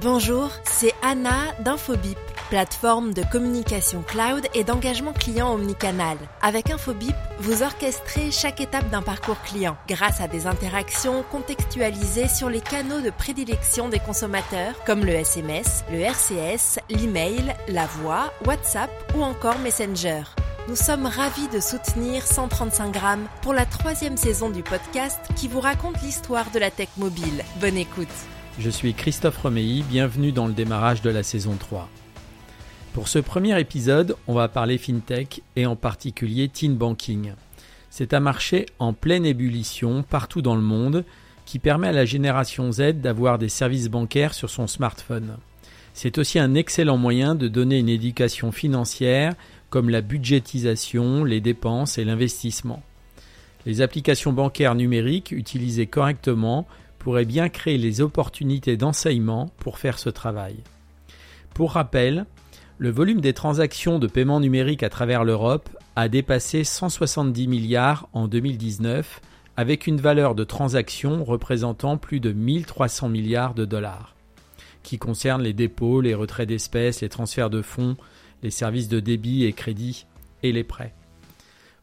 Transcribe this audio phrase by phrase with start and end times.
[0.00, 2.18] Bonjour, c'est Anna d'Infobip,
[2.50, 6.16] plateforme de communication cloud et d'engagement client omnicanal.
[6.40, 12.48] Avec Infobip, vous orchestrez chaque étape d'un parcours client grâce à des interactions contextualisées sur
[12.48, 18.90] les canaux de prédilection des consommateurs comme le SMS, le RCS, l'email, la voix, WhatsApp
[19.16, 20.22] ou encore Messenger.
[20.68, 25.60] Nous sommes ravis de soutenir 135 grammes pour la troisième saison du podcast qui vous
[25.60, 27.42] raconte l'histoire de la tech mobile.
[27.60, 28.06] Bonne écoute.
[28.60, 31.88] Je suis Christophe Romeilly, bienvenue dans le démarrage de la saison 3.
[32.92, 37.34] Pour ce premier épisode, on va parler FinTech et en particulier Teen Banking.
[37.88, 41.04] C'est un marché en pleine ébullition partout dans le monde
[41.46, 45.36] qui permet à la génération Z d'avoir des services bancaires sur son smartphone.
[45.94, 49.36] C'est aussi un excellent moyen de donner une éducation financière
[49.70, 52.82] comme la budgétisation, les dépenses et l'investissement.
[53.66, 56.66] Les applications bancaires numériques utilisées correctement
[56.98, 60.56] pourrait bien créer les opportunités d'enseignement pour faire ce travail.
[61.54, 62.26] Pour rappel,
[62.78, 68.28] le volume des transactions de paiement numérique à travers l'Europe a dépassé 170 milliards en
[68.28, 69.20] 2019
[69.56, 74.14] avec une valeur de transaction représentant plus de 1300 milliards de dollars,
[74.84, 77.96] qui concerne les dépôts, les retraits d'espèces, les transferts de fonds,
[78.44, 80.06] les services de débit et crédit
[80.44, 80.94] et les prêts.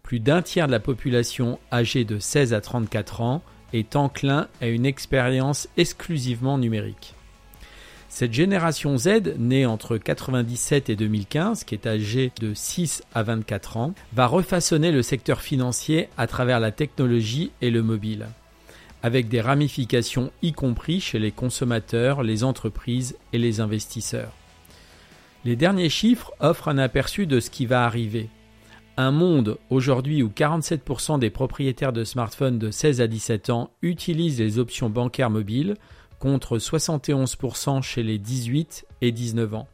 [0.03, 3.41] Plus d'un tiers de la population âgée de 16 à 34 ans
[3.79, 7.13] est enclin à une expérience exclusivement numérique.
[8.09, 13.77] Cette génération Z, née entre 1997 et 2015, qui est âgée de 6 à 24
[13.77, 18.27] ans, va refaçonner le secteur financier à travers la technologie et le mobile,
[19.03, 24.31] avec des ramifications y compris chez les consommateurs, les entreprises et les investisseurs.
[25.43, 28.29] Les derniers chiffres offrent un aperçu de ce qui va arriver,
[28.97, 34.39] un monde aujourd'hui où 47% des propriétaires de smartphones de 16 à 17 ans utilisent
[34.39, 35.75] les options bancaires mobiles
[36.19, 39.67] contre 71% chez les 18 et 19 ans.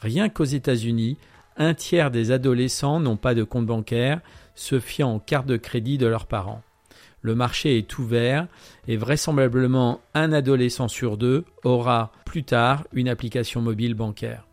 [0.00, 1.16] Rien qu'aux États-Unis,
[1.56, 4.20] un tiers des adolescents n'ont pas de compte bancaire,
[4.54, 6.62] se fiant aux cartes de crédit de leurs parents.
[7.22, 8.46] Le marché est ouvert
[8.88, 14.46] et vraisemblablement un adolescent sur deux aura plus tard une application mobile bancaire.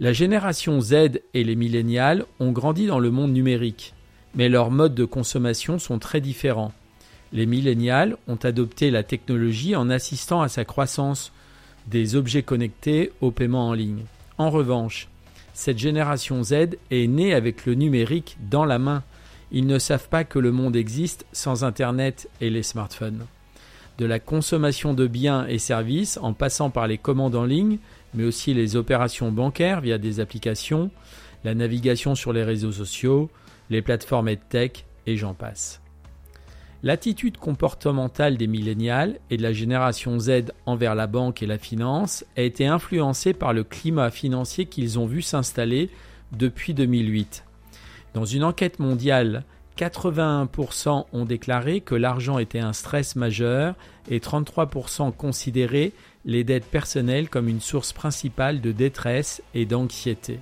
[0.00, 3.94] La génération Z et les millénials ont grandi dans le monde numérique,
[4.34, 6.72] mais leurs modes de consommation sont très différents.
[7.32, 11.32] Les millénials ont adopté la technologie en assistant à sa croissance
[11.86, 14.02] des objets connectés au paiement en ligne.
[14.36, 15.06] En revanche,
[15.52, 19.04] cette génération Z est née avec le numérique dans la main.
[19.52, 23.26] Ils ne savent pas que le monde existe sans Internet et les smartphones.
[23.98, 27.78] De la consommation de biens et services en passant par les commandes en ligne
[28.14, 30.90] mais aussi les opérations bancaires via des applications,
[31.44, 33.30] la navigation sur les réseaux sociaux,
[33.70, 35.80] les plateformes EdTech et j'en passe.
[36.82, 42.26] L'attitude comportementale des millénials et de la génération Z envers la banque et la finance
[42.36, 45.88] a été influencée par le climat financier qu'ils ont vu s'installer
[46.32, 47.44] depuis 2008.
[48.12, 49.44] Dans une enquête mondiale,
[49.78, 53.74] 81% ont déclaré que l'argent était un stress majeur
[54.10, 55.92] et 33% considéraient
[56.24, 60.40] les dettes personnelles comme une source principale de détresse et d'anxiété.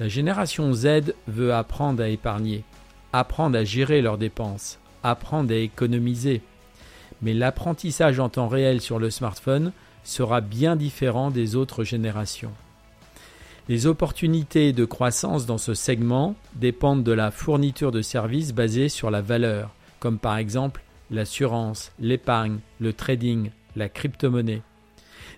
[0.00, 2.64] La génération Z veut apprendre à épargner,
[3.12, 6.40] apprendre à gérer leurs dépenses, apprendre à économiser.
[7.22, 12.52] Mais l'apprentissage en temps réel sur le smartphone sera bien différent des autres générations.
[13.68, 19.10] Les opportunités de croissance dans ce segment dépendent de la fourniture de services basés sur
[19.10, 19.70] la valeur,
[20.00, 24.62] comme par exemple l'assurance, l'épargne, le trading, la crypto-monnaie.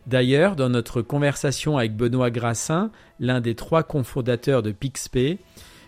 [0.06, 5.38] D'ailleurs, dans notre conversation avec Benoît Grassin, l'un des trois cofondateurs de PixPay,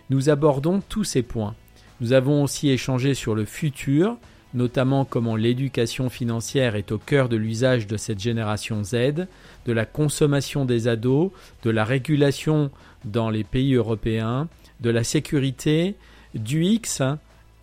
[0.09, 1.55] nous abordons tous ces points.
[2.01, 4.17] Nous avons aussi échangé sur le futur,
[4.53, 9.27] notamment comment l'éducation financière est au cœur de l'usage de cette génération Z,
[9.65, 11.31] de la consommation des ados,
[11.63, 12.71] de la régulation
[13.05, 14.47] dans les pays européens,
[14.81, 15.95] de la sécurité,
[16.33, 17.01] du X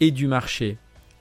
[0.01, 0.79] et du marché.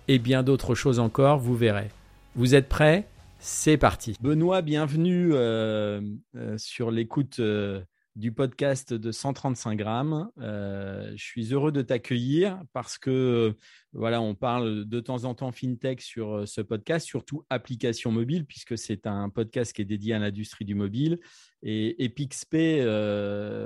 [0.07, 1.89] Et bien d'autres choses encore, vous verrez.
[2.35, 3.07] Vous êtes prêts?
[3.45, 4.15] C'est parti.
[4.21, 6.01] Benoît, bienvenue euh,
[6.35, 7.79] euh, sur l'écoute euh,
[8.15, 10.31] du podcast de 135 grammes.
[10.37, 13.55] je suis heureux de t'accueillir parce que
[13.93, 18.79] voilà, on parle de temps en temps fintech sur ce podcast, surtout application mobile, puisque
[18.79, 21.19] c'est un podcast qui est dédié à l'industrie du mobile.
[21.61, 22.81] Et, PixPay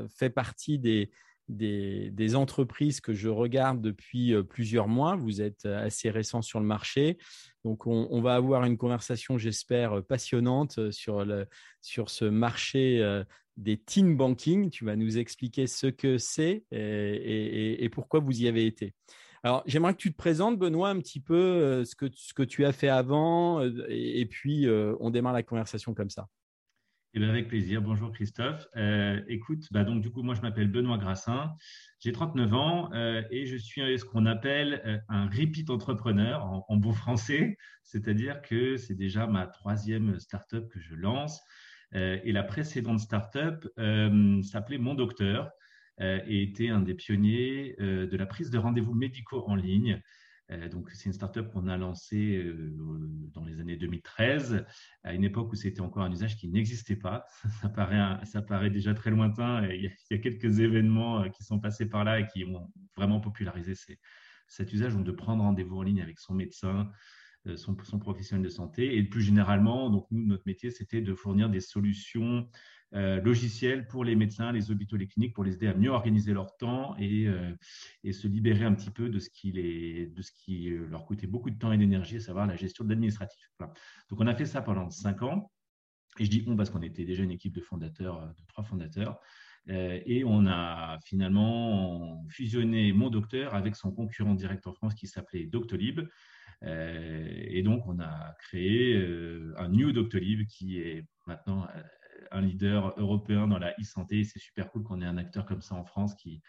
[0.10, 1.10] fait partie des,
[1.50, 5.16] des, entreprises que je regarde depuis euh, plusieurs mois.
[5.16, 7.18] Vous êtes euh, assez récent sur le marché.
[7.66, 11.48] Donc, on, va avoir une conversation, j'espère, euh, passionnante sur, le,
[11.82, 13.24] sur ce marché
[13.58, 14.70] des teen banking.
[14.70, 18.94] Tu vas nous expliquer ce que c'est et, pourquoi vous y avez été.
[19.44, 22.66] Alors, j'aimerais que tu te présentes, Benoît, un petit peu ce, que, ce que tu
[22.66, 26.28] as fait avant et, puis on démarre la conversation comme ça.
[27.16, 27.82] Eh bien, avec plaisir.
[27.82, 28.68] Bonjour Christophe.
[28.76, 31.56] Euh, écoute, bah donc du coup, moi je m'appelle Benoît Grassin,
[32.00, 36.78] j'ai 39 ans euh, et je suis ce qu'on appelle euh, un repeat entrepreneur en,
[36.78, 41.42] bon français, c'est-à-dire que c'est déjà ma troisième startup que je lance
[41.94, 43.68] et la précédente startup
[44.44, 45.50] s'appelait Mon Docteur
[46.00, 50.00] et était un des pionniers de la prise de rendez-vous médicaux en ligne.
[50.52, 52.74] Euh, donc, c'est une startup qu'on a lancée euh,
[53.34, 54.66] dans les années 2013,
[55.04, 57.26] à une époque où c'était encore un usage qui n'existait pas.
[58.24, 59.66] Ça paraît, déjà très lointain.
[59.68, 63.20] Il y, a, quelques événements euh, qui sont passés par là et qui ont vraiment
[63.20, 63.74] popularisé
[64.48, 66.90] cet usage, de prendre rendez-vous en ligne avec son médecin,
[67.56, 68.98] son, son, professionnel de santé.
[68.98, 72.50] Et plus généralement, donc nous, notre métier, c'était de fournir des solutions
[72.96, 76.34] euh, logiciels pour les médecins, les hôpitaux, les cliniques, pour les aider à mieux organiser
[76.34, 77.56] leur temps et, euh,
[78.04, 81.06] et se libérer un petit peu de ce, qui les, de ce qui euh, leur
[81.06, 83.48] coûtait beaucoup de temps et d'énergie, à savoir la gestion de l'administratif.
[83.60, 85.52] Donc, on a fait ça pendant cinq ans.
[86.18, 89.20] Et je dis on parce qu'on était déjà une équipe de fondateurs, de trois fondateurs.
[89.68, 95.46] et on a finalement fusionné mon docteur avec son concurrent direct en France qui s'appelait
[95.46, 96.02] Doctolib.
[96.64, 98.98] et donc, on a créé
[99.58, 101.68] un New Doctolib qui est maintenant
[102.32, 104.24] un leader européen dans la e-santé.
[104.24, 106.42] C'est super cool qu'on ait un acteur comme ça en France qui,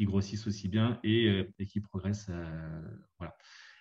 [0.00, 2.26] grossisse aussi bien et, euh, qui progresse.
[2.30, 2.82] Euh.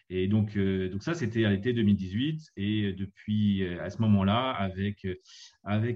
[0.10, 2.52] Et donc, euh, donc ça, c'était à l'été 2018.
[2.58, 5.06] Et depuis à ce moment-là, avec,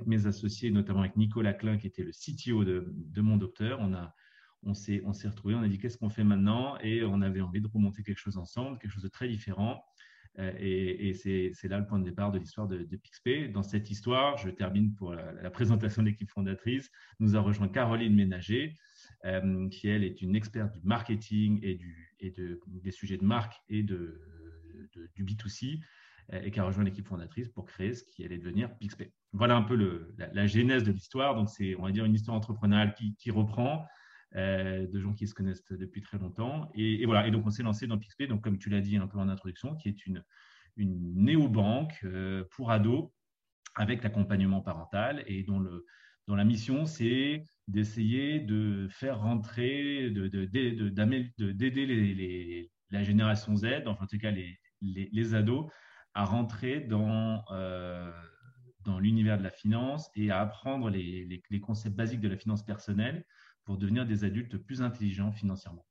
[0.07, 3.79] mes associés, notamment avec Nicolas Klein, qui était le CTO de, mon docteur,
[4.63, 6.77] on s'est, on s'est retrouvés, on a dit qu'est-ce qu'on fait maintenant?
[6.79, 9.83] Et on avait envie de remonter quelque chose ensemble, quelque chose de très différent.
[10.39, 14.37] Euh, et, c'est là le point de départ de l'histoire de, de, Dans cette histoire,
[14.37, 18.75] je termine pour la, présentation de l'équipe fondatrice, nous a rejoint Caroline Ménager,
[19.25, 23.83] euh, qui elle est une experte du marketing et, de, des sujets de marque et
[23.83, 24.21] de,
[25.15, 25.79] du B2C,
[26.33, 29.11] euh, et qui a rejoint l'équipe fondatrice pour créer ce qui allait devenir Pixpay.
[29.33, 31.35] Voilà un peu le, la, genèse de l'histoire.
[31.35, 33.85] Donc c'est, on va dire, une histoire entrepreneuriale qui reprend.
[34.35, 36.69] Euh, de gens qui se connaissent depuis très longtemps.
[36.75, 37.27] Et, voilà.
[37.27, 39.29] Et donc, on s'est lancé dans Pixpay, donc comme tu l'as dit un peu en
[39.29, 40.21] introduction, qui est une,
[40.75, 43.09] une néobanque euh, pour ados
[43.75, 45.85] avec l'accompagnement parental et dont, le,
[46.27, 54.03] dont la mission, c'est d'essayer de faire rentrer, d'aider de, de, la génération Z, enfin,
[54.03, 55.71] en tout cas les, les, ados,
[56.13, 58.11] à rentrer dans, euh,
[58.81, 62.63] dans l'univers de la finance et à apprendre les, les, concepts basiques de la finance
[62.63, 63.25] personnelle
[63.67, 65.85] pour devenir des adultes plus intelligents financièrement.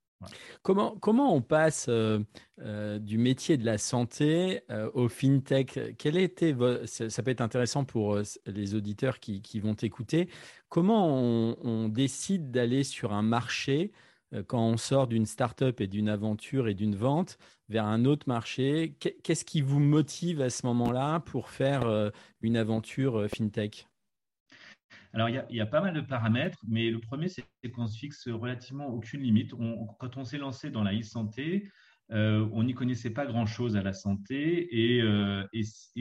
[0.62, 2.20] Comment, comment on passe euh,
[2.60, 5.78] euh, du métier de la santé euh, au fintech?
[5.98, 6.56] Quel était
[6.86, 10.30] ça, peut être intéressant pour les auditeurs qui, qui vont écouter.
[10.70, 13.92] Comment on, on décide d'aller sur un marché
[14.46, 17.36] quand on sort d'une start-up et d'une aventure et d'une vente
[17.68, 18.96] vers un autre marché?
[19.22, 23.86] Qu'est-ce qui vous motive à ce moment-là pour faire une aventure fintech?
[25.12, 27.44] Alors, il y, a, pas mal de paramètres, mais le premier, c'est
[27.74, 29.52] qu'on se fixe relativement aucune limite.
[29.98, 31.68] quand on s'est lancé dans la e-santé,
[32.12, 35.44] euh, on n'y connaissait pas grand-chose à la santé et, euh,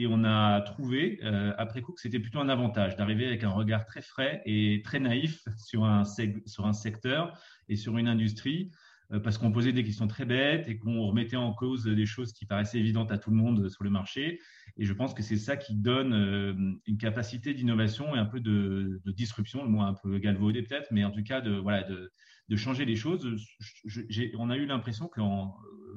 [0.08, 3.86] on a trouvé, euh, après coup, que c'était plutôt un avantage d'arriver avec un regard
[3.86, 7.36] très frais et très naïf sur un, secteur
[7.68, 8.70] et sur une industrie
[9.22, 12.44] parce qu'on posait des questions très bêtes et qu'on remettait en cause des choses qui
[12.44, 14.40] paraissaient évidentes à tout le monde sur le marché.
[14.76, 16.54] Et je pense que c'est ça qui donne euh,
[16.86, 21.04] une capacité d'innovation et un peu de, disruption, le mot un peu galvaudé peut-être, mais
[21.04, 22.10] en tout cas de, voilà, de,
[22.56, 23.26] changer les choses.
[24.38, 25.20] on a eu l'impression que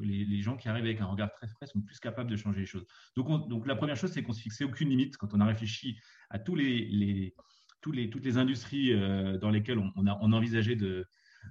[0.01, 2.65] les, gens qui arrivent avec un regard très frais sont plus capables de changer les
[2.65, 2.85] choses.
[3.15, 5.97] Donc, la première chose, c'est qu'on se fixait aucune limite quand on a réfléchi
[6.29, 7.33] à tous les,
[7.81, 11.05] toutes les industries euh, dans lesquelles on envisageait de,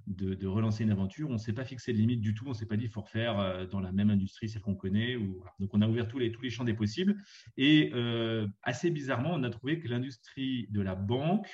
[0.06, 1.28] de, relancer une aventure.
[1.28, 2.44] On ne s'est pas fixé de limite du tout.
[2.46, 4.74] On ne s'est pas dit qu'il faut refaire euh, dans la même industrie, celle qu'on
[4.74, 5.16] connaît.
[5.16, 7.16] Ou, Donc, on a ouvert tous les, tous les champs des possibles.
[7.56, 11.48] Et euh, assez bizarrement, on a trouvé que l'industrie de la banque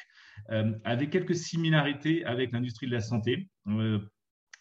[0.50, 3.50] euh, avait quelques similarités avec l'industrie de la santé.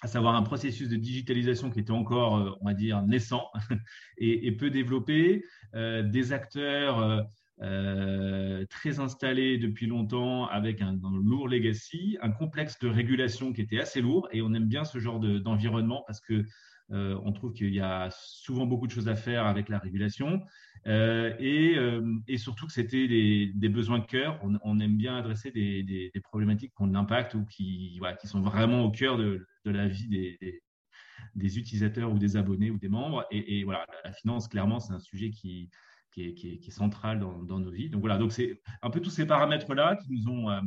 [0.02, 3.50] à savoir un processus de digitalisation qui était encore, on va dire, naissant
[4.18, 7.26] et peu développé, des acteurs
[7.62, 13.80] euh, très installé depuis longtemps avec un, lourd legacy, un complexe de régulation qui était
[13.80, 16.46] assez lourd et on aime bien ce genre d'environnement parce que
[16.92, 20.42] euh, on trouve qu'il y a souvent beaucoup de choses à faire avec la régulation
[20.88, 21.78] euh, et,
[22.28, 24.40] et, surtout que c'était des, besoins de cœur.
[24.64, 28.84] On, aime bien adresser des, problématiques qui ont de l'impact ou qui, qui sont vraiment
[28.84, 30.62] au cœur de, de la vie des,
[31.36, 33.26] des, utilisateurs ou des abonnés ou des membres.
[33.32, 35.70] Et, et voilà, la finance, clairement, c'est un sujet qui,
[36.14, 37.90] qui est, qui centrale dans, nos vies.
[37.90, 40.62] Donc voilà, donc c'est un peu tous ces paramètres-là qui nous ont, euh,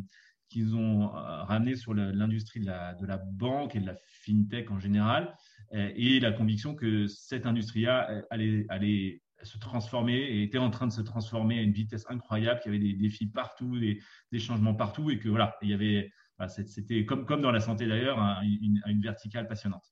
[0.49, 4.79] qui nous ont euh, ramené sur l'industrie de la, banque et de la fintech en
[4.79, 5.35] général,
[5.75, 10.87] euh, et la conviction que cette industrie-là allait, allait se transformait et était en train
[10.87, 14.01] de se transformer à une vitesse incroyable, qu'il y avait des défis partout, des,
[14.39, 16.11] changements partout et que voilà, il y avait,
[16.49, 19.85] c'était comme, comme dans la santé d'ailleurs, une, verticale passionnante.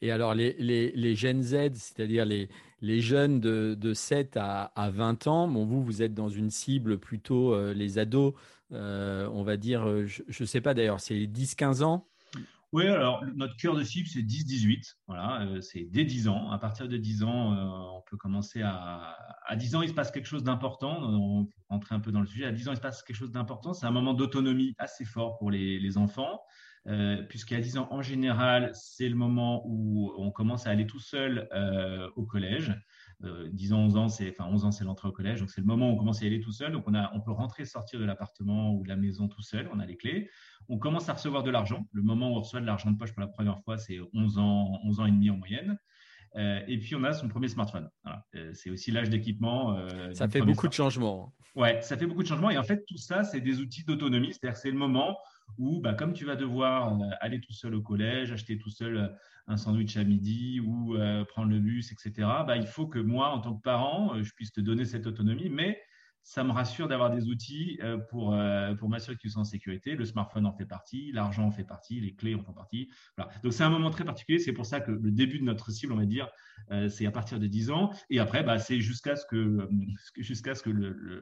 [0.00, 2.48] Et alors, les, les, les Gen Z, c'est-à-dire les,
[2.80, 6.50] les jeunes de, de 7 à, à, 20 ans, bon, vous, vous êtes dans une
[6.50, 8.34] cible plutôt euh, les ados,
[8.72, 12.06] euh, on va dire, euh, je ne sais pas d'ailleurs, c'est 10-15 ans
[12.72, 14.96] oui, alors notre cœur de cible, c'est 10-18.
[15.06, 16.50] Voilà, euh, c'est dès 10 ans.
[16.50, 19.16] À partir de 10 ans, euh, on peut commencer à.
[19.46, 21.02] À 10 ans, il se passe quelque chose d'important.
[21.02, 22.44] On peut rentrer un peu dans le sujet.
[22.44, 23.72] À 10 ans, il se passe quelque chose d'important.
[23.72, 26.42] C'est un moment d'autonomie assez fort pour les, enfants.
[26.86, 31.00] Euh, puisqu'à 10 ans, en général, c'est le moment où on commence à aller tout
[31.00, 31.48] seul
[32.16, 32.74] au collège.
[33.24, 35.40] Euh, 10 ans, 11 ans, c'est, enfin 11 ans, c'est l'entrée au collège.
[35.40, 36.72] Donc, c'est le moment où on commence à y aller tout seul.
[36.72, 39.68] Donc, on, a, on peut rentrer, sortir de l'appartement ou de la maison tout seul.
[39.72, 40.30] On a les clés.
[40.68, 41.88] On commence à recevoir de l'argent.
[41.92, 44.38] Le moment où on reçoit de l'argent de poche pour la première fois, c'est 11
[44.38, 45.78] ans, 11 ans et demi en moyenne.
[46.36, 47.90] Euh, et puis, on a son premier smartphone.
[48.04, 48.24] Voilà.
[48.36, 49.76] Euh, c'est aussi l'âge d'équipement.
[49.76, 51.34] Euh, ça fait beaucoup de changements.
[51.56, 52.50] Ouais, ça fait beaucoup de changements.
[52.50, 54.32] Et en fait, tout ça, c'est des outils d'autonomie.
[54.32, 55.18] C'est-à-dire c'est le moment
[55.56, 58.96] où, bah, comme tu vas devoir euh, aller tout seul au collège, acheter tout seul
[58.96, 59.08] euh,
[59.46, 62.12] un sandwich à midi ou euh, prendre le bus, etc.,
[62.46, 65.48] bah, il faut que moi, en tant que parent, je puisse te donner cette autonomie,
[65.48, 65.80] mais
[66.22, 68.38] ça me rassure d'avoir des outils pour,
[68.78, 69.94] pour m'assurer que tu sois en sécurité.
[69.94, 72.90] Le smartphone en fait partie, l'argent en fait partie, les clés en font partie.
[73.16, 73.32] Voilà.
[73.42, 74.38] Donc c'est un moment très particulier.
[74.38, 76.28] C'est pour ça que le début de notre cible, on va dire,
[76.90, 77.94] c'est à partir de 10 ans.
[78.10, 79.70] Et après, bah, c'est jusqu'à ce que,
[80.18, 80.70] jusqu'à ce que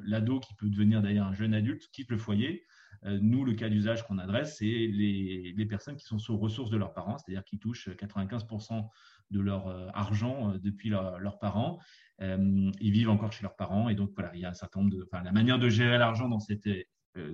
[0.04, 2.66] l'ado, qui peut devenir d'ailleurs un jeune adulte, quitte le foyer.
[3.05, 6.76] Euh, nous, le cas d'usage qu'on adresse, c'est les, personnes qui sont sous ressources de
[6.76, 8.88] leurs parents, c'est-à-dire qui touchent 95%
[9.31, 11.79] de leur euh, argent euh, depuis leurs parents.
[12.21, 14.97] ils vivent encore chez leurs parents et donc voilà, il y a un certain nombre
[14.97, 16.38] de, enfin, la manière de gérer l'argent dans,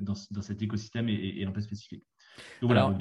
[0.00, 2.04] dans, cet écosystème est, un peu spécifique.
[2.60, 2.96] Donc voilà,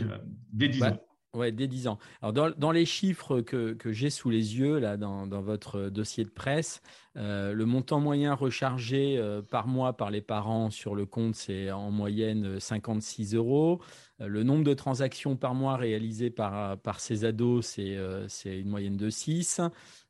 [0.51, 0.99] dès 10 ans.
[1.33, 1.97] Ouais, dès 10 ans.
[2.21, 6.25] Alors, dans, les chiffres que, que j'ai sous les yeux, là, dans, dans votre dossier
[6.25, 6.81] de presse,
[7.15, 11.71] euh, le montant moyen rechargé euh, par mois par les parents sur le compte, c'est
[11.71, 13.81] en moyenne 56 euros.
[14.19, 18.97] Euh, le nombre de transactions par mois réalisées par, par ces ados, c'est une moyenne
[18.97, 19.61] de 6.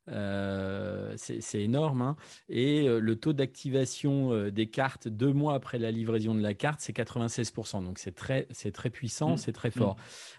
[0.08, 2.02] Euh, c'est énorme.
[2.02, 2.16] Hein.
[2.48, 6.54] Et euh, le taux d'activation euh, des cartes deux mois après la livraison de la
[6.54, 7.84] carte, c'est 96%.
[7.84, 9.36] Donc c'est très, c'est très puissant, mmh.
[9.36, 9.96] c'est très fort.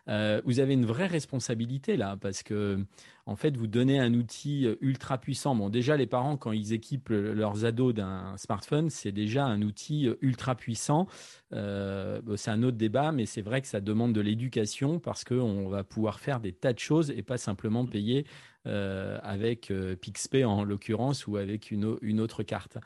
[0.08, 0.42] Mmh.
[0.44, 2.86] vous avez une vraie responsabilité là, parce que
[3.26, 5.56] en fait, vous donnez un outil ultra puissant.
[5.56, 10.10] Bon, déjà, les parents, quand ils équipent leurs ados d'un smartphone, c'est déjà un outil
[10.22, 11.08] ultra puissant.
[11.54, 15.68] Euh, c'est un autre débat, mais c'est vrai que ça demande de l'éducation parce qu'on
[15.68, 20.46] va pouvoir faire des tas de choses et pas simplement payer euh, avec euh, PixPay
[20.46, 22.78] en l'occurrence ou avec une, une autre carte.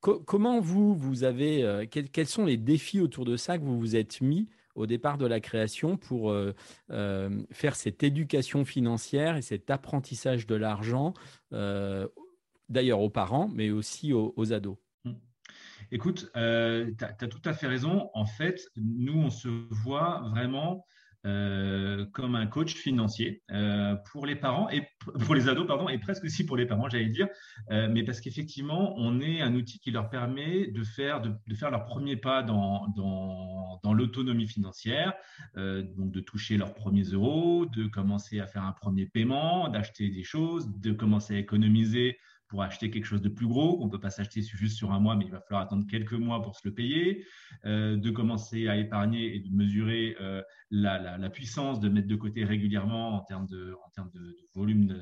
[0.00, 3.96] comment vous, vous avez, euh, quels sont les défis autour de ça que vous vous
[3.96, 6.34] êtes mis au départ de la création pour
[6.88, 11.14] faire cette éducation financière et cet apprentissage de l'argent,
[12.68, 14.76] d'ailleurs aux parents, mais aussi aux, ados?
[15.04, 15.12] Mmh.
[15.92, 18.10] Écoute, tu as, tout à fait raison.
[18.14, 20.84] En fait, nous, on se voit vraiment
[21.26, 24.82] euh, comme un coach financier euh, pour les parents et
[25.24, 27.28] pour les ados pardon et presque aussi pour les parents j'allais dire.
[27.70, 31.70] Euh, mais parce qu'effectivement on est un outil qui leur permet de faire de, faire
[31.70, 35.14] leur premier pas dans dans, dans l'autonomie financière
[35.56, 40.24] donc de toucher leurs premiers euros de commencer à faire un premier paiement d'acheter des
[40.24, 43.78] choses de commencer à économiser pour acheter quelque chose de plus gros.
[43.82, 46.12] On ne peut pas s'acheter juste sur un mois, mais il va falloir attendre quelques
[46.12, 47.24] mois pour se le payer,
[47.64, 52.16] euh, de commencer à épargner et de mesurer euh, la, la, puissance de mettre de
[52.16, 54.96] côté régulièrement en termes de, en termes de, volume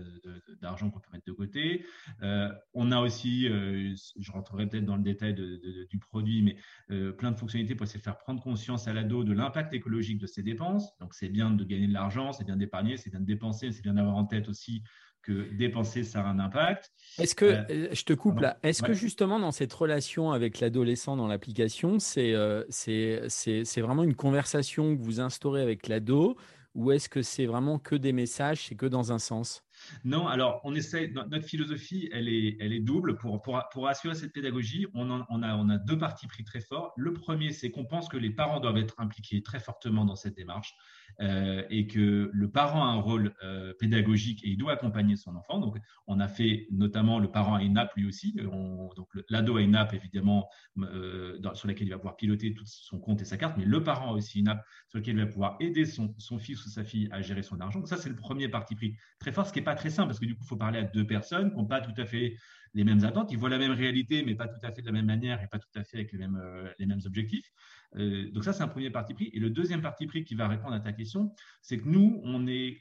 [0.62, 1.84] d'argent qu'on peut mettre de côté.
[2.22, 7.36] Euh, on a aussi, je rentrerai peut-être dans le détail du produit, mais plein de
[7.36, 10.96] fonctionnalités pour essayer de faire prendre conscience à l'ado de l'impact écologique de ses dépenses.
[11.00, 13.82] Donc c'est bien de gagner de l'argent, c'est bien d'épargner, c'est bien de dépenser, c'est
[13.82, 14.82] bien d'avoir en tête aussi
[15.22, 16.90] que dépenser, ça a un impact.
[17.18, 20.60] Est-ce que, euh, euh, je te coupe là, est-ce que justement dans cette relation avec
[20.60, 26.36] l'adolescent dans l'application, c'est euh, c'est vraiment une conversation que vous instaurez avec l'ado
[26.74, 29.62] ou est-ce que c'est vraiment que des messages, c'est que dans un sens?
[30.04, 33.16] Non, alors on essaie, notre philosophie, elle est, elle est double.
[33.16, 36.60] Pour, pour, pour assurer cette pédagogie, on, on, a, on a deux parties pris très
[36.60, 36.92] forts.
[36.96, 40.34] Le premier, c'est qu'on pense que les parents doivent être impliqués très fortement dans cette
[40.34, 40.74] démarche.
[41.20, 45.36] Euh, et que le parent a un rôle euh, pédagogique et il doit accompagner son
[45.36, 45.58] enfant.
[45.58, 45.76] Donc,
[46.06, 48.32] on a fait notamment le parent a une app lui aussi.
[48.32, 52.98] donc, l'ado a une app évidemment euh, sur laquelle il va pouvoir piloter tout son
[52.98, 55.56] compte et sa carte, mais le parent aussi une app sur laquelle il va pouvoir
[55.60, 57.80] aider son, son fils ou sa fille à gérer son argent.
[57.80, 58.96] Donc, ça, c'est le premier parti pris.
[59.18, 60.78] Très fort, ce qui n'est pas très simple parce que du coup, il faut parler
[60.78, 62.36] à deux personnes qui n'ont pas tout à fait
[62.74, 64.92] les mêmes attentes, ils voient la même réalité, mais pas tout à fait de la
[64.92, 66.40] même manière et pas tout à fait avec les mêmes,
[66.78, 67.50] les mêmes objectifs.
[67.94, 69.30] donc ça, c'est un premier parti pris.
[69.34, 72.46] Et le deuxième parti pris qui va répondre à ta question, c'est que nous, on
[72.46, 72.80] est,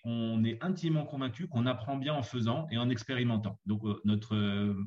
[0.61, 3.59] intimement convaincus qu'on apprend bien en faisant et en expérimentant.
[3.65, 4.35] Donc notre,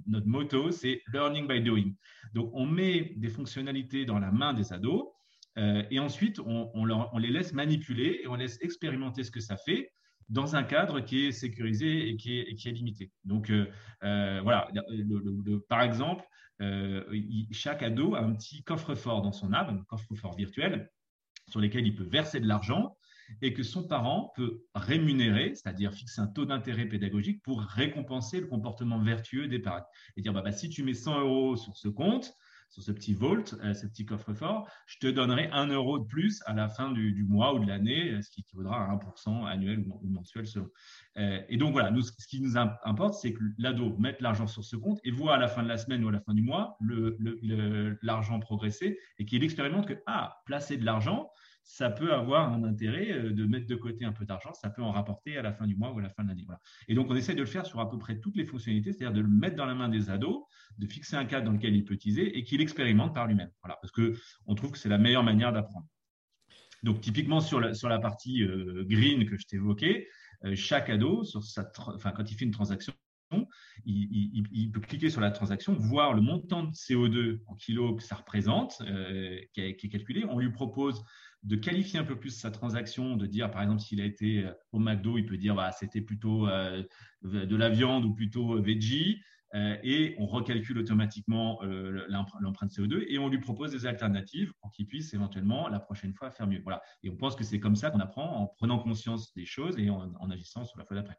[0.07, 1.93] notre motto, c'est learning by doing.
[2.33, 5.15] Donc on met des fonctionnalités dans la main des ados
[5.59, 9.93] euh, et ensuite, on, les laisse manipuler et on laisse expérimenter ce que ça fait
[10.29, 13.11] dans un cadre qui est sécurisé et qui est, limité.
[13.25, 13.67] Donc, euh,
[14.03, 14.69] euh, voilà,
[15.69, 16.25] par exemple,
[17.53, 20.91] chaque ado a un petit coffre-fort dans son âme, un coffre-fort virtuel,
[21.49, 22.97] sur lequel il peut verser de l'argent
[23.43, 28.47] et que son parent peut rémunérer, c'est-à-dire fixer un taux d'intérêt pédagogique pour récompenser le
[28.47, 29.87] comportement vertueux des parents.
[30.17, 32.35] Et dire, bah, bah, si tu mets 100 euros sur ce compte,
[32.75, 36.43] sur ce petit vault, euh, ce petit coffre-fort, je te donnerai un euro de plus
[36.45, 39.85] à la fin du, mois ou de l'année, euh, ce qui équivaudra à 1% annuel
[39.89, 40.69] ou mensuel selon.
[41.17, 44.65] Euh, et donc voilà, nous, ce qui nous importe, c'est que l'ado mette l'argent sur
[44.65, 46.43] ce compte et voit à la fin de la semaine ou à la fin du
[46.43, 46.77] mois
[48.03, 51.31] l'argent progresser et qu'il expérimente que, ah, placer de l'argent,
[51.65, 54.83] ça peut avoir un intérêt euh, de mettre de côté un peu d'argent, ça peut
[54.83, 56.47] en rapporter à la fin du mois ou à la fin de l'année.
[56.89, 59.17] Et donc, on essaie de le faire sur à peu près toutes les fonctionnalités, c'est-à-dire
[59.17, 60.45] de le mettre dans la main des ados,
[60.79, 63.51] de fixer un cadre dans lequel il peut utiliser et qu'il expérimente par lui-même.
[63.63, 65.87] Voilà, parce qu'on trouve que c'est la meilleure manière d'apprendre.
[66.83, 70.07] Donc, typiquement, sur la, partie euh, green que je t'évoquais,
[70.45, 71.25] euh, chaque ado,
[71.87, 72.93] enfin, quand il fait une transaction,
[73.85, 78.17] il, peut cliquer sur la transaction, voir le montant de CO2 en kilos que ça
[78.17, 78.79] représente,
[79.53, 80.25] qui, est, qui, est, calculé.
[80.29, 81.05] On lui propose
[81.45, 84.53] de qualifier un peu plus sa transaction, de dire par exemple s'il a été euh,
[84.73, 86.83] au McDo, il peut dire bah, c'était plutôt euh,
[87.23, 89.21] de la viande ou plutôt euh, veggie,
[89.85, 95.15] et on recalcule automatiquement l'empreinte CO2 et on lui propose des alternatives pour qu'il puisse
[95.15, 96.61] éventuellement la prochaine fois faire mieux.
[96.65, 96.83] Voilà.
[97.05, 99.91] Et on pense que c'est comme ça qu'on apprend en prenant conscience des choses et
[99.91, 101.15] en, agissant sur la fois d'après.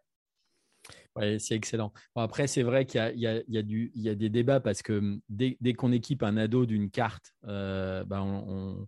[1.39, 1.93] C'est excellent.
[2.15, 6.37] après, c'est vrai qu'il y, a des débats parce que hum, dès, qu'on équipe un
[6.37, 8.87] ado d'une carte, on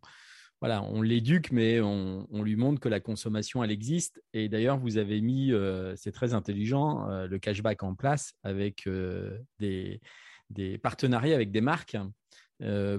[0.60, 4.22] voilà, on l'éduque, mais on, lui montre que la consommation, elle existe.
[4.34, 8.88] Et d'ailleurs, vous avez mis, euh, c'est très intelligent, euh, le cashback en place avec
[8.88, 10.02] euh, des,
[10.82, 11.98] partenariats avec des marques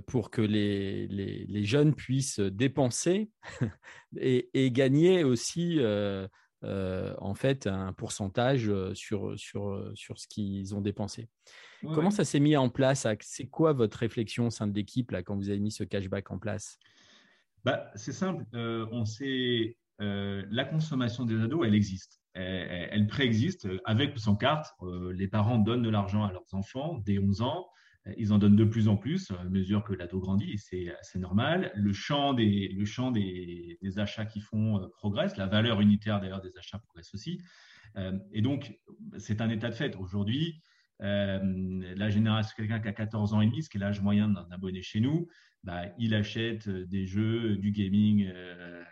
[0.07, 3.29] pour que les, jeunes puissent dépenser
[4.17, 5.81] et, gagner aussi
[6.63, 11.29] en fait un pourcentage sur, sur, sur ce qu'ils ont dépensé.
[11.83, 13.07] Comment ça s'est mis en place?
[13.21, 16.39] C'est quoi votre réflexion au sein de l'équipe quand vous avez mis ce cashback en
[16.39, 16.79] place?
[17.65, 18.45] Bah, C'est simple.
[18.55, 22.21] Euh, on sait, euh, la consommation des ados, elle existe.
[22.35, 24.73] Elle, préexiste avec ou sans carte.
[24.83, 27.69] Euh, les parents donnent de l'argent à leurs enfants dès 11 ans.
[28.17, 30.57] Ils en donnent de plus en plus à mesure que l'ado grandit, et
[31.03, 31.73] c'est normal.
[31.75, 32.79] Le champ, des,
[33.97, 37.41] achats qui font progresse, la valeur unitaire d'ailleurs des achats progresse aussi.
[38.33, 38.79] et donc,
[39.19, 39.97] c'est un état de fait.
[39.97, 40.63] Aujourd'hui,
[41.01, 44.47] la génération, quelqu'un qui a 14 ans et demi, ce qui est l'âge moyen d'un
[44.51, 45.29] abonné chez nous,
[45.65, 48.83] bah, il achète euh, des jeux, du gaming euh,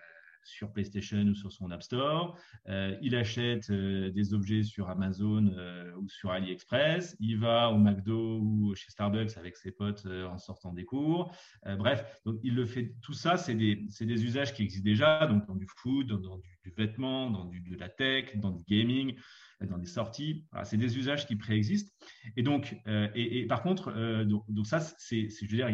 [0.47, 2.39] sur PlayStation ou sur son App Store.
[2.69, 5.53] Euh, il achète des objets sur Amazon
[5.99, 7.17] ou sur AliExpress.
[7.21, 11.35] Il va au McDo ou chez Starbucks avec ses potes en sortant des cours.
[11.65, 12.95] bref, donc il le fait.
[13.03, 16.73] Tout ça, c'est des, des, usages qui existent déjà, donc dans du food, dans, du,
[16.77, 19.17] vêtement, dans du, de la tech, dans du gaming
[19.65, 20.45] dans des sorties.
[20.65, 21.95] c'est des usages qui préexistent.
[22.37, 22.77] Et donc,
[23.15, 23.91] et, par contre,
[24.25, 25.71] donc, donc, ça, c'est, je veux dire,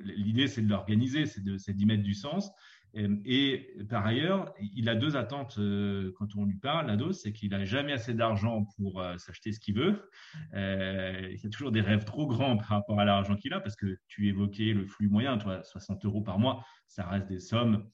[0.00, 2.50] l'idée, c'est de l'organiser, c'est d'y mettre du sens.
[2.94, 7.50] Et par ailleurs, il a deux attentes euh, quand on lui parle, l'ado, c'est qu'il
[7.50, 10.08] n'a jamais assez d'argent pour euh, s'acheter ce qu'il veut.
[10.54, 13.60] Euh, il y a toujours des rêves trop grands par rapport à l'argent qu'il a,
[13.60, 17.40] parce que tu évoquais le flux moyen, toi, 60 euros par mois, ça reste des
[17.40, 17.88] sommes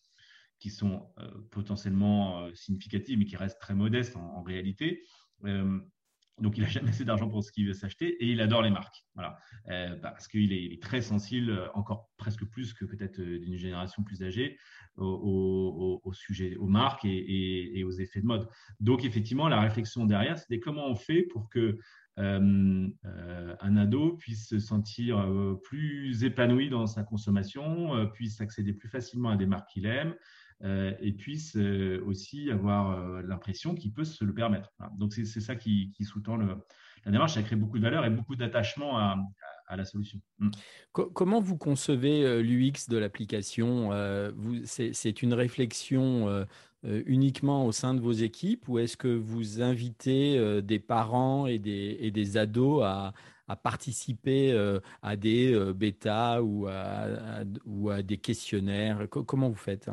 [0.60, 1.12] qui sont
[1.50, 5.02] potentiellement significatives, mais qui restent très modestes en, en réalité.
[6.40, 8.70] Donc, il n'a jamais assez d'argent pour ce qu'il veut s'acheter et il adore les
[8.70, 9.04] marques.
[9.14, 9.38] Voilà.
[9.68, 14.02] Euh, parce qu'il est, très sensible, euh, encore presque plus que peut-être euh, d'une génération
[14.02, 14.58] plus âgée,
[14.96, 18.48] au, sujet, aux marques et, aux effets de mode.
[18.80, 21.78] Donc, effectivement, la réflexion derrière, c'était comment on fait pour que
[22.16, 25.28] un ado puisse se sentir
[25.64, 30.14] plus épanoui dans sa consommation, puisse accéder plus facilement à des marques qu'il aime,
[31.00, 34.72] et puisse euh, aussi avoir euh, l'impression qu'il peut se le permettre.
[34.96, 38.98] Donc c'est ça qui, sous-tend la démarche, ça crée beaucoup de valeur et beaucoup d'attachement
[38.98, 39.16] à,
[39.76, 40.20] la solution.
[40.38, 40.50] Mm.
[40.92, 43.90] Comment vous concevez l'UX de l'application
[44.64, 46.46] C'est une réflexion
[46.84, 52.36] uniquement au sein de vos équipes ou est-ce que vous invitez des parents et des
[52.36, 53.12] ados à,
[53.56, 59.06] participer euh, à des euh, bêtas ou à, ou à des questionnaires?
[59.10, 59.90] Comment vous faites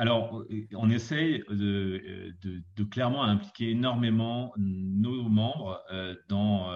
[0.00, 0.42] Alors,
[0.76, 6.72] on essaye de, clairement impliquer énormément nos membres euh, dans,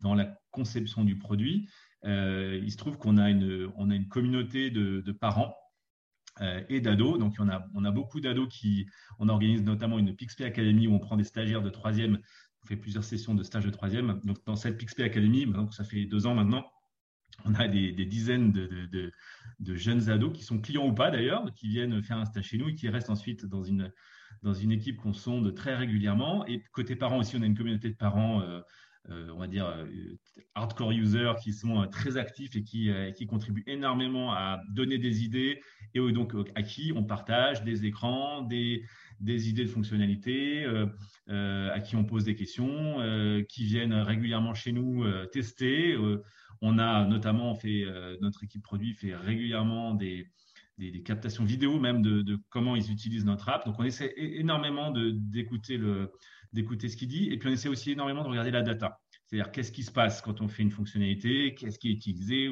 [0.00, 1.68] dans la conception du produit.
[2.02, 5.54] il se trouve qu'on a une, on a une communauté de, parents
[6.68, 7.16] et d'ados.
[7.16, 8.88] Donc, on a, on a beaucoup d'ados qui,
[9.20, 12.18] on organise notamment une PixP Academy où on prend des stagiaires de troisième,
[12.64, 14.20] on fait plusieurs sessions de stage de troisième.
[14.24, 16.64] Donc, dans cette PixP Academy, donc ça fait deux ans maintenant,
[17.44, 19.12] on a des, dizaines de,
[19.74, 22.68] jeunes ados qui sont clients ou pas d'ailleurs, qui viennent faire un stage chez nous
[22.68, 23.92] et qui restent ensuite dans une,
[24.72, 26.46] équipe qu'on sonde très régulièrement.
[26.46, 28.60] Et côté parents aussi, on a une communauté de parents, euh,
[29.10, 29.86] euh, on va dire, euh,
[30.54, 35.60] hardcore users qui sont très actifs et qui, qui contribuent énormément à donner des idées
[35.94, 38.84] et donc à qui on partage des écrans, des,
[39.20, 40.64] des idées de fonctionnalités,
[41.28, 42.98] à qui on pose des questions,
[43.48, 45.96] qui viennent régulièrement chez nous tester.
[46.66, 50.26] On a notamment fait, euh, notre équipe produit fait régulièrement des,
[51.04, 53.66] captations vidéo même de, comment ils utilisent notre app.
[53.66, 58.28] Donc on essaie énormément d'écouter ce qu'il dit et puis on essaie aussi énormément de
[58.30, 58.98] regarder la data.
[59.26, 62.50] C'est-à-dire qu'est-ce qui se passe quand on fait une fonctionnalité, qu'est-ce qui est utilisé,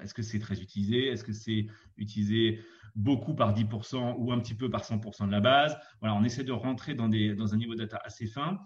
[0.00, 2.60] est-ce que c'est très utilisé, est-ce que c'est utilisé
[2.96, 5.78] beaucoup par 10% ou un petit peu par 100% de la base?
[6.00, 8.58] Voilà, on essaie de rentrer dans, un niveau de data assez fin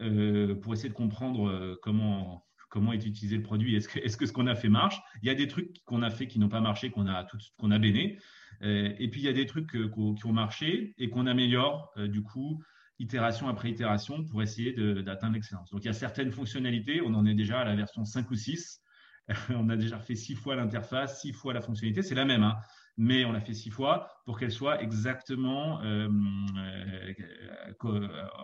[0.00, 2.42] euh, pour essayer de comprendre euh, comment
[2.74, 5.00] comment est utilisé le produit, est-ce que, ce qu'on a fait marche?
[5.22, 7.24] Il y a des trucs qu'on a fait qui n'ont pas marché, qu'on a,
[7.56, 7.70] qu'on.
[7.70, 11.92] Euh, et puis, il y a des trucs euh, qui ont marché et qu'on améliore,
[11.96, 12.60] euh, du coup,
[12.98, 14.72] itération après itération pour essayer
[15.04, 15.70] d'atteindre l'excellence.
[15.70, 18.34] Donc, il y a certaines fonctionnalités, on en est déjà à la version 5 ou
[18.34, 18.80] 6.
[19.50, 22.56] on a déjà fait six fois l'interface, six fois la fonctionnalité, c'est la même, hein,
[22.96, 25.80] mais on l'a fait six fois pour qu'elle soit exactement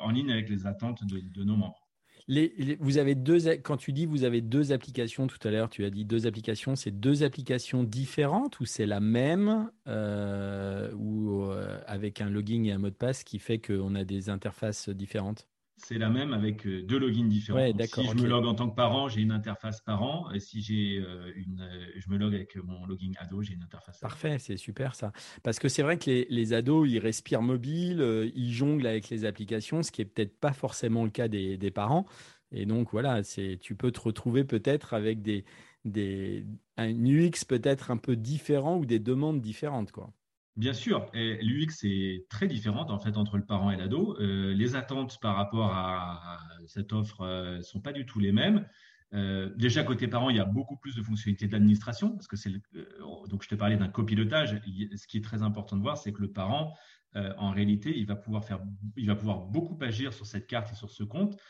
[0.02, 1.89] en ligne avec les attentes de nos membres
[2.28, 5.90] vous avez deux, quand tu dis vous avez deux applications tout à l'heure, tu as
[5.90, 12.20] dit deux applications, c'est deux applications différentes ou c'est la même euh, ou euh, avec
[12.20, 15.48] un login et un mot de passe qui fait qu'on a des interfaces différentes?
[15.82, 17.58] C'est la même avec euh, deux logins différents.
[17.58, 20.30] si je me log en tant que parent, j'ai une interface parent.
[20.32, 23.62] Et si j'ai euh, une, euh, je me log avec mon login ado, j'ai une
[23.62, 23.98] interface.
[24.00, 25.12] Parfait, c'est super ça.
[25.42, 29.24] Parce que c'est vrai que les, les, ados, ils respirent mobile, ils jonglent avec les
[29.24, 32.06] applications, ce qui est peut-être pas forcément le cas des, des parents.
[32.52, 35.44] Et donc voilà, c'est, tu peux te retrouver peut-être avec des,
[35.84, 36.44] des,
[36.76, 40.12] un UX peut-être un peu différent ou des demandes différentes, quoi.
[40.60, 44.14] Bien sûr, l'UX est très différente en fait entre le parent et l'ado.
[44.20, 48.30] Euh, les attentes par rapport à, cette offre ne euh, sont pas du tout les
[48.30, 48.66] mêmes.
[49.14, 52.50] Euh, déjà côté parent, il y a beaucoup plus de fonctionnalités d'administration parce que c'est
[53.30, 54.60] donc je te parlais d'un copilotage.
[54.96, 56.76] Ce qui est très important de voir, c'est que le parent
[57.14, 58.60] en réalité, il va pouvoir faire,
[58.98, 61.40] il va pouvoir beaucoup agir sur cette carte et sur ce compte,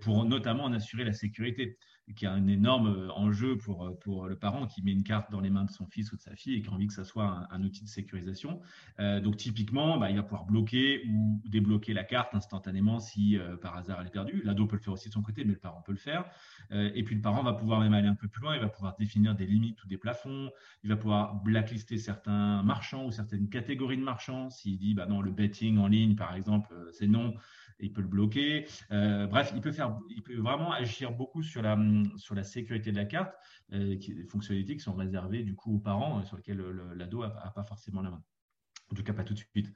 [0.00, 1.78] pour notamment en assurer la sécurité
[2.16, 5.30] qui a un énorme euh, enjeu pour, euh, pour le parent qui met une carte
[5.30, 6.92] dans les mains de son fils ou de sa fille et qui a envie que
[6.92, 8.60] ça soit un, outil de sécurisation.
[8.98, 13.76] Euh, donc typiquement, bah, il va pouvoir bloquer ou débloquer la carte instantanément si par
[13.76, 14.42] hasard elle est perdue.
[14.44, 16.24] L'ado peut le faire aussi de son côté, mais le parent peut le faire.
[16.70, 18.96] et puis le parent va pouvoir même aller un peu plus loin, il va pouvoir
[18.98, 20.50] définir des limites ou des plafonds,
[20.82, 24.50] il va pouvoir blacklister certains marchands ou certaines catégories de marchands.
[24.50, 27.34] S'il dit, bah non, le betting en ligne, par exemple, c'est non,
[27.82, 28.66] il peut le bloquer.
[28.90, 31.76] Euh, bref, il peut, faire, il peut vraiment agir beaucoup sur la,
[32.16, 33.34] sur la sécurité de la carte,
[33.72, 36.62] euh, des fonctionnalités qui sont réservées du coup aux parents, euh, sur lesquelles
[36.94, 38.22] l'ado n'a pas forcément la main.
[38.90, 39.72] En tout cas, pas tout de suite.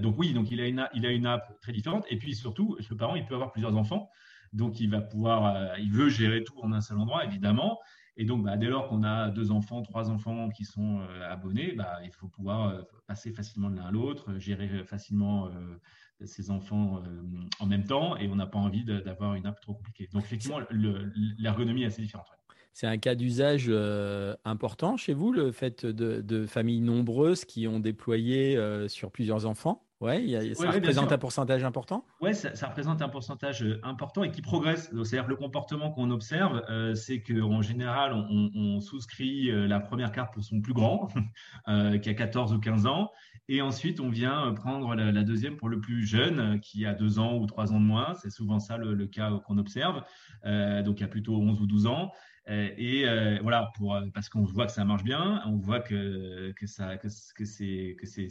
[0.00, 2.04] donc oui, donc il a, une, il a une app très différente.
[2.10, 4.08] Et puis surtout, le parent, il peut avoir plusieurs enfants.
[4.52, 7.80] Donc il va pouvoir, il veut gérer tout en un seul endroit, évidemment.
[8.16, 11.98] Et donc, bah, dès lors qu'on a deux enfants, trois enfants qui sont abonnés, bah,
[12.04, 15.50] il faut pouvoir passer facilement de l'un à l'autre, gérer facilement
[16.26, 17.22] ses enfants euh,
[17.60, 20.08] en même temps et on n'a pas envie d'avoir une app trop compliquée.
[20.12, 20.60] Donc effectivement,
[21.38, 22.26] l'ergonomie est assez différente.
[22.72, 27.80] C'est un cas d'usage euh, important chez vous, le fait de, familles nombreuses qui ont
[27.80, 29.84] déployé euh, sur plusieurs enfants?
[30.02, 32.04] Ouais, ça représente un pourcentage important?
[32.20, 34.90] Oui, ça, représente un pourcentage important et qui progresse.
[34.90, 36.62] C'est-à-dire le comportement qu'on observe,
[36.94, 41.08] c'est qu'en général, on, souscrit la première carte pour son plus grand,
[42.02, 43.10] qui a 14 ou 15 ans,
[43.48, 46.94] et ensuite, on vient euh, prendre la, deuxième pour le plus jeune, euh, qui a
[46.94, 48.14] deux ans ou trois ans de moins.
[48.14, 50.02] C'est souvent ça le, cas qu'on observe.
[50.46, 52.12] Euh, donc, il y a plutôt 11 ou 12 ans.
[52.48, 55.78] Euh, et euh, voilà, pour, euh, parce qu'on voit que ça marche bien, on voit
[55.78, 58.28] que, que, ça, que, c'est, que c'est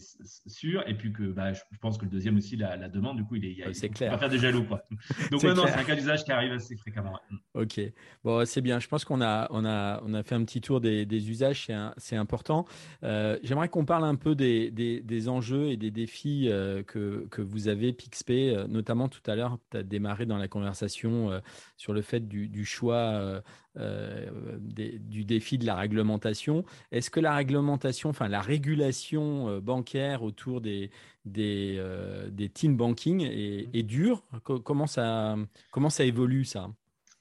[0.47, 3.23] sûr, et puis que bah, je, pense que le deuxième aussi, la, la demande, du
[3.23, 4.11] coup, il est, c'est clair.
[4.11, 4.65] pas faire des jaloux.
[4.65, 4.83] Quoi.
[5.31, 7.17] Donc, maintenant, c'est un cas d'usage qui arrive assez fréquemment.
[7.53, 7.79] Ok,
[8.23, 8.79] bon, c'est bien.
[8.79, 11.67] Je pense qu'on a, on a, on a fait un petit tour des, des usages,
[11.67, 12.65] c'est, c'est important.
[13.01, 16.49] j'aimerais qu'on parle un peu des, des, des enjeux et des défis
[16.87, 18.31] que, que vous avez, PixP,
[18.67, 21.41] notamment tout à l'heure, tu as démarré dans la conversation
[21.77, 23.41] sur le fait du, du choix
[23.77, 24.29] euh,
[24.59, 26.65] du défi de la réglementation.
[26.91, 30.91] Est-ce que la réglementation, enfin la régulation euh, bancaire autour des,
[31.25, 34.23] des, euh, des teen banking est, est dure?
[34.43, 35.35] Comment ça,
[35.71, 36.69] comment ça évolue ça?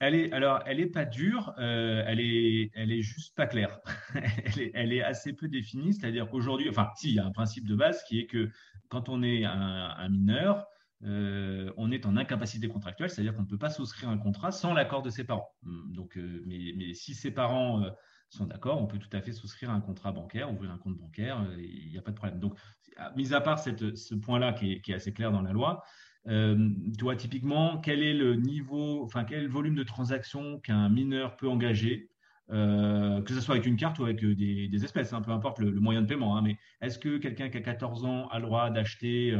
[0.01, 3.79] Elle est, alors, elle est pas dure, euh, elle est, elle est juste pas claire.
[4.73, 7.75] elle, est, assez peu définie, c'est-à-dire qu'aujourd'hui, enfin, si, il y a un principe de
[7.75, 8.49] base qui est que
[8.89, 10.65] quand on est un, mineur,
[11.03, 14.73] euh, on est en incapacité contractuelle, c'est-à-dire qu'on ne peut pas souscrire un contrat sans
[14.73, 15.49] l'accord de ses parents.
[15.65, 17.83] Hum, donc, euh, mais, si ses parents
[18.29, 21.45] sont d'accord, on peut tout à fait souscrire un contrat bancaire, ouvrir un compte bancaire,
[21.57, 22.39] il n'y a pas de problème.
[22.39, 22.57] Donc,
[23.15, 25.83] mis à part ce point-là qui, est, assez clair dans la loi,
[26.27, 31.49] euh, toi, typiquement, quel est le niveau, enfin, quel volume de transactions qu'un mineur peut
[31.49, 32.09] engager,
[32.51, 35.59] euh, que ce soit avec une carte ou avec euh, des, espèces, hein, peu importe
[35.59, 36.37] le, moyen de paiement.
[36.37, 39.35] Hein, mais est-ce que quelqu'un qui a 14 ans a le droit d'acheter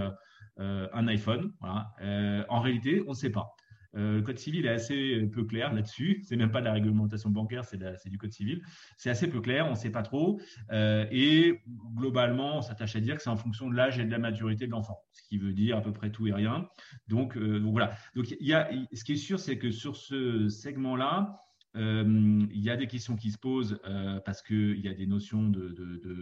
[0.57, 3.55] un iPhone En réalité, on ne sait pas.
[3.95, 6.21] Euh, le code civil est assez euh, peu clair là-dessus.
[6.23, 8.61] C'est même pas de la réglementation bancaire, c'est du code civil.
[8.97, 10.39] C'est assez peu clair, on ne sait pas trop.
[10.71, 11.61] Euh, et
[11.95, 14.65] globalement, on s'attache à dire que c'est en fonction de l'âge et de la maturité
[14.65, 16.67] de l'enfant, ce qui veut dire à peu près tout et rien.
[17.07, 17.93] Donc, voilà.
[18.15, 21.37] Donc y a, ce qui est sûr, c'est que sur ce segment-là,
[21.75, 23.79] il y a des questions qui se posent
[24.25, 25.51] parce qu'il y a des notions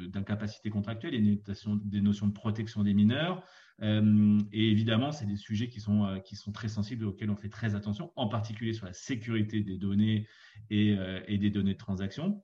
[0.07, 3.43] d'incapacité contractuelle, il y a des notions de protection des mineurs.
[3.81, 7.35] Euh, et évidemment, c'est des sujets qui sont, euh, qui sont très sensibles auxquels on
[7.35, 10.27] fait très attention, en particulier sur la sécurité des données
[10.69, 12.43] et, euh, et des données de transaction.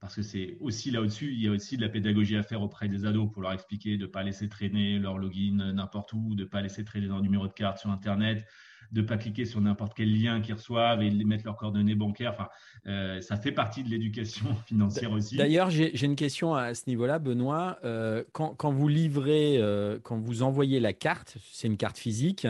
[0.00, 2.60] parce que c'est aussi là au-dessus, il y a aussi de la pédagogie à faire
[2.60, 6.34] auprès des ados pour leur expliquer de ne pas laisser traîner leur login n'importe où,
[6.34, 8.46] de ne pas laisser traîner leur numéro de carte sur Internet,
[8.92, 11.94] de ne pas cliquer sur n'importe quel lien qu'ils reçoivent et de mettre leurs coordonnées
[11.94, 12.32] bancaires.
[12.32, 12.48] Enfin,
[12.86, 15.36] euh, ça fait partie de l'éducation financière aussi.
[15.36, 17.78] D'ailleurs, j'ai une question à ce niveau-là, Benoît.
[17.84, 22.46] Euh, quand, vous livrez, euh, quand vous envoyez la carte, c'est une carte physique.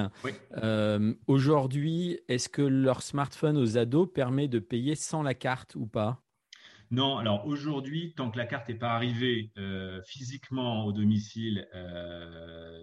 [1.27, 6.21] Aujourd'hui, est-ce que leur smartphone aux ados permet de payer sans la carte ou pas?
[6.91, 9.51] Non, alors aujourd'hui, tant que la carte n'est pas arrivée
[10.07, 11.67] physiquement au domicile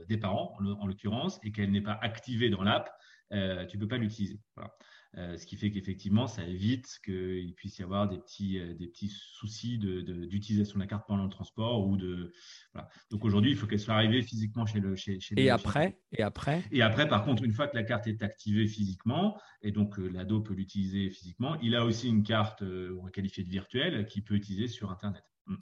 [0.07, 2.89] des parents, en l'occurrence, et qu'elle n'est pas activée dans l'app,
[3.31, 4.39] euh, tu ne peux pas l'utiliser.
[5.17, 8.87] Euh, ce qui fait qu'effectivement, ça évite qu'il puisse y avoir des petits, euh, des
[8.87, 11.85] petits soucis d'utilisation de, de, la carte pendant le transport.
[11.85, 12.31] Ou de,
[13.09, 14.95] Donc aujourd'hui, il faut qu'elle soit arrivée physiquement chez le.
[14.95, 16.63] Chez, et, après, et après?
[16.71, 20.39] Et après, par contre, une fois que la carte est activée physiquement, et donc l'ado
[20.39, 24.35] peut l'utiliser physiquement, il a aussi une carte, on va qualifier de virtuelle, qu'il peut
[24.35, 25.23] utiliser sur Internet.
[25.47, 25.55] Mm.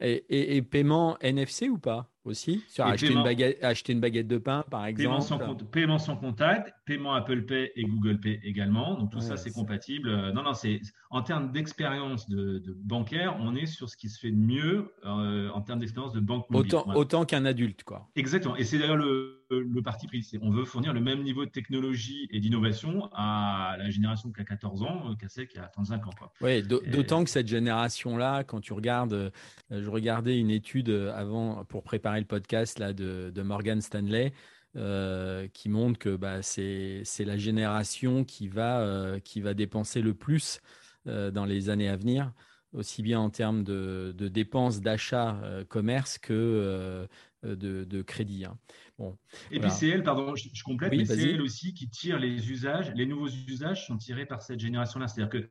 [0.00, 2.08] Et, paiement NFC ou pas?
[2.24, 5.98] Aussi Sur acheter, une baguette, acheter, une baguette, de pain, par exemple Paiement sans, paiement
[5.98, 8.96] sans, contact, paiement Apple Pay et Google Pay également.
[8.98, 10.08] Donc tout ça, c'est compatible.
[10.08, 10.80] Euh, non, non, c'est
[11.10, 15.50] en termes d'expérience de, bancaire, on est sur ce qui se fait de mieux euh,
[15.50, 16.74] en termes d'expérience de banque mobile.
[16.74, 18.08] Autant, autant qu'un adulte, quoi.
[18.14, 18.56] Exactement.
[18.56, 20.26] Et c'est d'ailleurs le, le, parti pris.
[20.40, 24.44] On veut fournir le même niveau de technologie et d'innovation à la génération qui a
[24.44, 26.10] 14 ans euh, qu'à celle qui a 35 ans.
[26.40, 29.32] Oui, d'autant que cette génération-là, quand tu regardes,
[29.70, 34.32] je regardais une étude avant pour préparer le podcast là, de, Morgan Stanley.
[34.74, 40.14] Euh, qui montre que bah, c'est la génération qui va, euh, qui va dépenser le
[40.14, 40.62] plus
[41.06, 42.32] euh, dans les années à venir,
[42.72, 47.06] aussi bien en termes de, dépenses d'achat commerce que
[47.42, 48.44] de, crédit.
[48.44, 48.58] Hein.
[48.98, 49.16] Bon,
[49.50, 52.92] et puis c'est elle, pardon, je, complète, mais c'est elle aussi qui tire les usages.
[52.94, 55.08] Les nouveaux usages sont tirés par cette génération-là.
[55.08, 55.50] C'est-à-dire que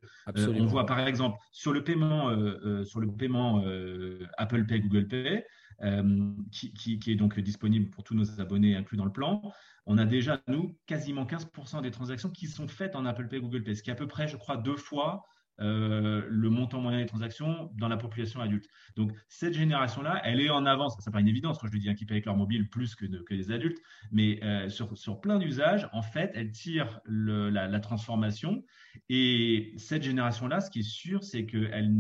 [0.60, 2.30] on voit par exemple sur le paiement,
[2.86, 3.64] sur le paiement
[4.38, 5.44] Apple Pay, Google Pay,
[5.84, 9.42] euh, qui, est donc disponible pour tous nos abonnés inclus dans le plan.
[9.88, 13.64] On a déjà, nous, quasiment 15% des transactions qui sont faites en Apple Pay, Google
[13.64, 15.26] Pay, ce qui est à peu près, je crois, deux fois
[15.62, 18.68] euh, le montant moyen des transactions dans la population adulte.
[18.96, 20.96] Donc cette génération-là, elle est en avance.
[21.00, 23.52] Ça pas une évidence quand je dis qu'ils payent avec leur mobile plus que, les
[23.52, 28.64] adultes, mais euh, sur, sur, plein d'usages, en fait, elle tire le, la, transformation.
[29.10, 31.94] Et cette génération-là, ce qui est sûr, c'est qu'elle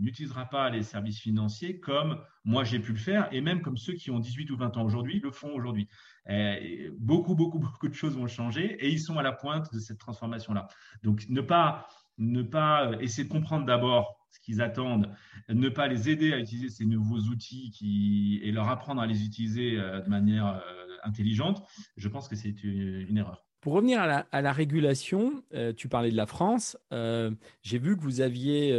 [0.00, 3.92] n'utilisera pas les services financiers comme moi j'ai pu le faire, et même comme ceux
[3.92, 5.88] qui ont 18 ou 20 ans aujourd'hui le font aujourd'hui.
[6.30, 9.78] Euh, beaucoup, beaucoup, beaucoup de choses vont changer et ils sont à la pointe de
[9.78, 10.66] cette transformation-là.
[11.02, 11.88] Donc ne pas
[12.18, 15.10] ne pas euh, essayer de comprendre d'abord ce qu'ils attendent,
[15.48, 19.24] ne pas les aider à utiliser ces nouveaux outils qui, et leur apprendre à les
[19.24, 21.62] utiliser euh, de manière euh, intelligente,
[21.96, 23.44] je pense que c'est une, erreur.
[23.60, 25.42] Pour revenir à la, régulation,
[25.76, 26.76] tu parlais de la France.
[26.90, 28.72] J'ai vu que vous aviez,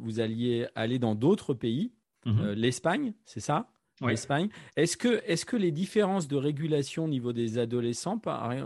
[0.00, 1.92] vous alliez aller dans d'autres pays,
[2.24, 2.52] mhm.
[2.52, 3.68] l'Espagne, c'est ça?
[4.08, 4.48] Espagne.
[4.76, 8.20] Est-ce que, est que les différences de régulation au niveau des adolescents,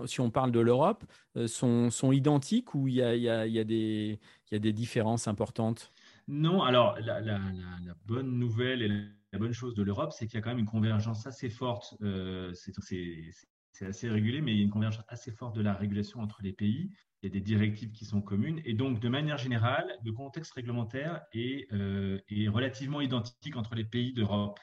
[0.06, 1.04] si on parle de l'Europe,
[1.36, 4.18] euh, sont, sont, identiques ou il y a, y, a, y, a des,
[4.50, 5.92] y a des différences importantes?
[6.28, 8.88] Non, alors la, la, la, bonne nouvelle et
[9.32, 11.94] la bonne chose de l'Europe, c'est qu'il y a quand même une convergence assez forte.
[12.02, 16.20] Euh, c'est assez régulé, mais il y a une convergence assez forte de la régulation
[16.20, 16.90] entre les pays.
[17.22, 18.60] Il y a des directives qui sont communes.
[18.64, 23.84] Et donc, de manière générale, le contexte réglementaire est, euh, est relativement identique entre les
[23.84, 24.58] pays d'Europe.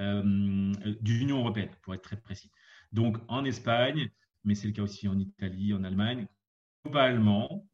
[0.00, 2.50] Euh, de l'Union européenne, pour être très précis.
[2.92, 4.08] Donc en Espagne,
[4.42, 6.26] mais c'est le cas aussi en Italie, en Allemagne,
[6.84, 7.66] globalement,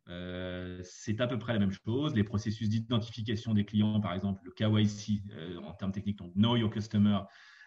[0.84, 2.14] c'est à peu près la même chose.
[2.14, 5.22] Les processus d'identification des clients, par exemple, le KYC
[5.64, 7.20] en termes techniques, donc Know Your Customer,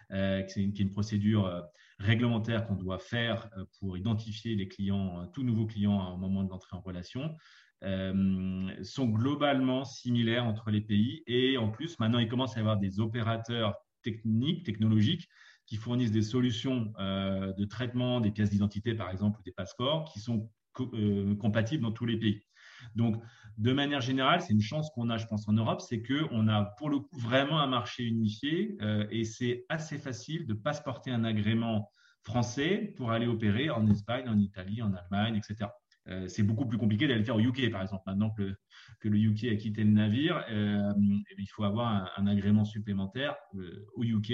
[0.08, 1.64] qui est une, procédure
[1.98, 6.76] réglementaire qu'on doit faire pour identifier les clients, tout nouveau client au moment de l'entrée
[6.76, 7.36] en relation.
[7.82, 11.22] sont globalement similaires entre les pays.
[11.26, 15.28] Et en plus, maintenant, il commence à y avoir des opérateurs techniques, technologiques,
[15.66, 20.04] qui fournissent des solutions euh, de traitement des pièces d'identité, par exemple, ou des passeports,
[20.12, 22.42] qui sont euh, compatibles dans tous les pays.
[22.94, 23.22] Donc,
[23.58, 26.64] de manière générale, c'est une chance qu'on a, je pense, en Europe, c'est qu'on a
[26.78, 31.24] pour le coup vraiment un marché unifié euh, et c'est assez facile de passeporter un
[31.24, 31.90] agrément
[32.22, 35.70] français pour aller opérer en Espagne, en Italie, en Allemagne, etc.
[36.08, 38.02] Euh, c'est beaucoup plus compliqué d'aller le faire au UK, par exemple.
[38.06, 38.56] Maintenant que le,
[39.00, 43.36] que le UK a quitté le navire, euh, eh il faut avoir un, agrément supplémentaire
[43.54, 44.32] euh, au UK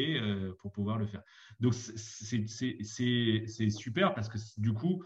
[0.58, 1.22] pour pouvoir le faire.
[1.60, 5.04] Donc, c'est super parce que du coup,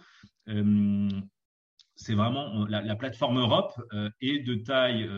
[1.97, 3.73] c'est vraiment la, plateforme Europe
[4.21, 5.09] est de taille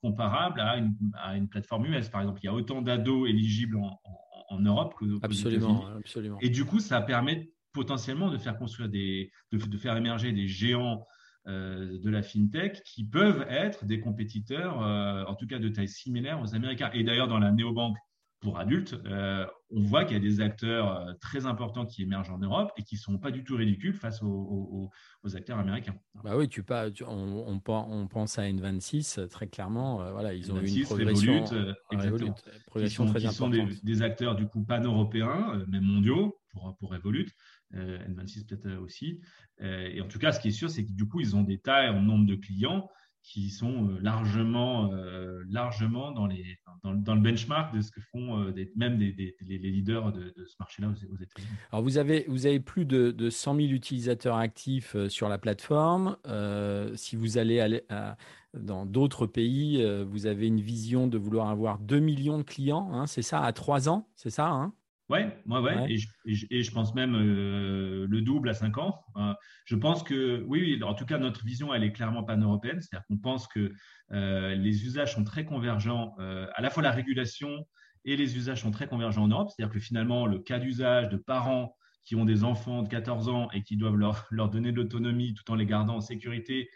[0.00, 2.08] comparable à une, à une, plateforme US.
[2.08, 4.00] Par exemple, il y a autant d'ados éligibles en,
[4.48, 6.38] en, Europe que absolument, absolument.
[6.40, 11.06] Et du coup, ça permet potentiellement de faire construire des, de, faire émerger des géants
[11.46, 15.88] euh, de la fintech qui peuvent être des compétiteurs, euh, en tout cas de taille
[15.88, 16.90] similaire aux Américains.
[16.94, 17.98] Et d'ailleurs, dans la néobanque
[18.40, 22.38] pour adultes, euh, on voit qu'il y a des acteurs très importants qui émergent en
[22.38, 24.90] Europe et qui ne sont pas du tout ridicules face aux,
[25.34, 25.96] acteurs américains.
[26.24, 30.10] Bah oui, tu pas, on, on, pense à N26 très clairement.
[30.12, 31.44] voilà, ils ont eu une progression,
[31.90, 32.32] Revolut,
[32.66, 37.28] progression qui sont, sont des, des, acteurs du coup pan-européens, mais mondiaux pour, pour Revolut.
[37.74, 39.20] Euh, N26 peut-être euh, aussi.
[39.60, 41.42] Euh, et en tout cas, ce qui est sûr, c'est que du coup, ils ont
[41.42, 42.88] des tailles en nombre de clients
[43.22, 44.92] qui sont largement,
[45.48, 50.12] largement dans, les, dans, le benchmark de ce que font des, même des, les leaders
[50.12, 51.48] de, ce marché-là aux, États-Unis.
[51.72, 56.16] Alors, vous avez, vous avez plus de, de 100 000 utilisateurs actifs sur la plateforme.
[56.94, 57.82] si vous allez aller
[58.54, 63.08] dans d'autres pays, vous avez une vision de vouloir avoir 2 millions de clients, hein,
[63.08, 64.72] c'est ça, à 3 ans, c'est ça hein?
[65.08, 65.86] Ouais, ouais, ouais.
[65.88, 69.04] Et, je, pense même euh, le double à 5 ans.
[69.16, 69.32] Euh,
[69.64, 72.80] je pense que, oui, en tout cas, notre vision, elle est clairement pan-européenne.
[72.80, 73.72] C'est-à-dire qu'on pense que
[74.12, 77.66] euh, les usages sont très convergents, à la fois la régulation
[78.04, 79.50] et les usages sont très convergents en Europe.
[79.50, 83.48] C'est-à-dire que finalement, le cas d'usage de parents qui ont des enfants de 14 ans
[83.52, 86.68] et qui doivent leur, leur donner de l'autonomie tout en les gardant en sécurité,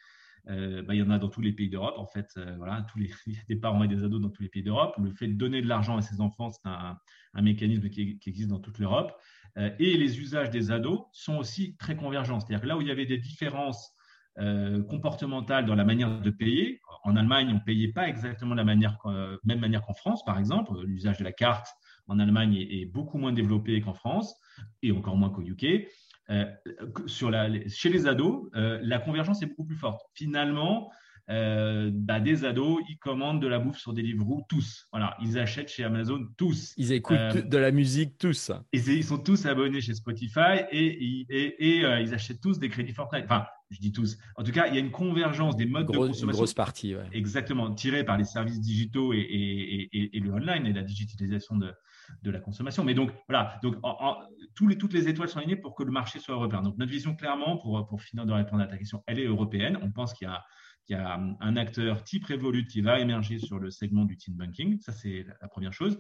[0.49, 1.95] euh, bah, il y en a dans tous les pays d'Europe.
[1.99, 3.11] En fait, euh, voilà, tous les,
[3.49, 4.95] des parents et des ados dans tous les pays d'Europe.
[5.03, 6.99] Le fait de donner de l'argent à ses enfants, c'est un,
[7.43, 9.13] mécanisme qui, existe dans toute l'Europe.
[9.59, 12.41] Euh, et les usages des ados sont aussi très convergents.
[12.41, 13.95] C'est-à-dire que là où il y avait des différences
[14.89, 18.81] comportementales dans la manière de payer, en Allemagne, on ne payait pas exactement la même
[19.45, 20.73] manière qu'en France, par exemple.
[20.87, 21.67] L'usage de la carte
[22.07, 24.35] en Allemagne est beaucoup moins développé qu'en France
[24.83, 25.89] et encore moins qu'au UK.
[26.31, 26.45] Euh,
[27.07, 30.03] sur la, chez les ados, euh, la convergence est beaucoup plus forte.
[30.15, 30.91] Finalement,
[31.29, 34.87] euh, bah, des ados, ils commandent de la bouffe sur Deliveroo tous.
[34.93, 36.73] Voilà, ils achètent chez Amazon tous.
[36.77, 38.53] Ils écoutent de la musique tous.
[38.73, 43.25] ils sont tous abonnés chez Spotify et, et, ils achètent tous des crédits Fortnite.
[43.25, 44.17] Enfin, je dis tous.
[44.37, 46.29] En tout cas, il y a une convergence des modes de consommation.
[46.29, 51.57] Une grosse partie, Exactement, tirée par les services digitaux et, le online et la digitalisation
[51.57, 51.73] de,
[52.23, 52.85] de la consommation.
[52.85, 53.77] Mais donc, voilà, donc
[54.55, 56.63] toutes les étoiles sont alignées pour que le marché soit européen.
[56.63, 59.79] Donc, notre vision, clairement, pour, pour finir de répondre à ta question, elle est européenne.
[59.83, 60.29] On pense qu'il
[60.89, 64.35] y a, a un acteur type Revolut qui va émerger sur le segment du teen
[64.35, 64.79] banking.
[64.81, 65.99] Ça, c'est la première chose.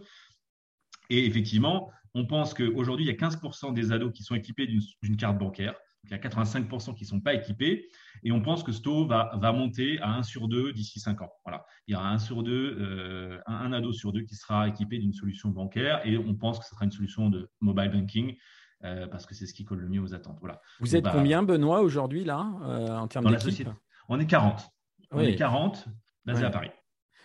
[1.10, 5.16] Et effectivement, on pense qu'aujourd'hui, il y a 15% des ados qui sont équipés d'une
[5.16, 7.88] carte bancaire il y a 85% qui ne sont pas équipés.
[8.22, 11.20] Et on pense que ce taux va, va monter à 1 sur 2 d'ici 5
[11.22, 11.30] ans.
[11.44, 11.64] Voilà.
[11.86, 15.12] Il y aura 1 sur 2, euh, un, ado sur 2 qui sera équipé d'une
[15.12, 16.00] solution bancaire.
[16.06, 18.36] Et on pense que ce sera une solution de mobile banking.
[18.82, 20.38] Euh, parce que c'est ce qui colle le mieux aux attentes.
[20.40, 20.60] Voilà.
[20.80, 23.68] Vous êtes bah, combien, Benoît, aujourd'hui, là, euh, en termes d'équipe
[24.08, 24.70] On est 40.
[25.10, 25.86] On est 40,
[26.24, 26.70] basé à Paris.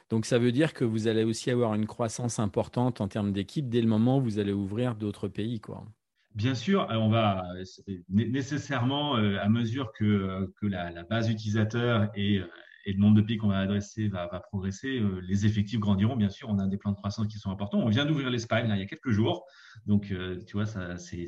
[0.10, 3.70] Donc, ça veut dire que vous allez aussi avoir une croissance importante en termes d'équipe
[3.70, 5.62] dès le moment où vous allez ouvrir d'autres pays.
[5.62, 5.86] Quoi.
[6.36, 7.46] Bien sûr, on va
[8.10, 12.48] nécessairement, euh, à mesure que, euh, que la, base utilisateur et, euh,
[12.86, 16.18] et, le nombre de pays qu'on va adresser va, va, progresser, les effectifs grandiront.
[16.18, 17.80] Bien sûr, on a des plans de croissance qui sont importants.
[17.80, 19.46] On vient d'ouvrir l'Espagne il y a quelques jours.
[19.86, 20.14] Donc,
[20.46, 21.26] tu vois, c'est